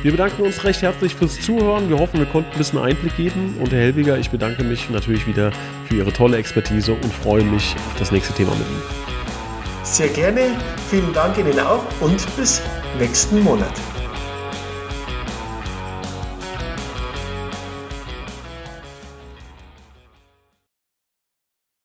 Wir 0.04 0.12
bedanken 0.12 0.42
uns 0.42 0.66
recht 0.66 0.82
herzlich 0.82 1.16
fürs 1.16 1.40
Zuhören. 1.40 1.88
Wir 1.88 1.98
hoffen, 1.98 2.20
wir 2.20 2.26
konnten 2.26 2.52
ein 2.52 2.58
bisschen 2.58 2.78
Einblick 2.78 3.16
geben. 3.16 3.56
Und 3.62 3.72
Herr 3.72 3.80
Hellweger, 3.80 4.18
ich 4.18 4.30
bedanke 4.30 4.64
mich 4.64 4.90
natürlich 4.90 5.26
wieder 5.28 5.52
für 5.88 5.96
Ihre 5.96 6.12
tolle 6.12 6.38
Expertise 6.38 6.92
und 6.92 7.14
freue 7.14 7.44
mich 7.44 7.74
auf 7.88 8.00
das 8.00 8.12
nächste 8.12 8.34
Thema 8.34 8.52
mit 8.52 8.68
Ihnen. 8.68 9.03
Sehr 9.94 10.10
gerne. 10.10 10.58
Vielen 10.90 11.14
Dank 11.14 11.38
Ihnen 11.38 11.60
auch 11.60 11.86
und 12.02 12.36
bis 12.36 12.64
nächsten 12.98 13.44
Monat. 13.44 13.93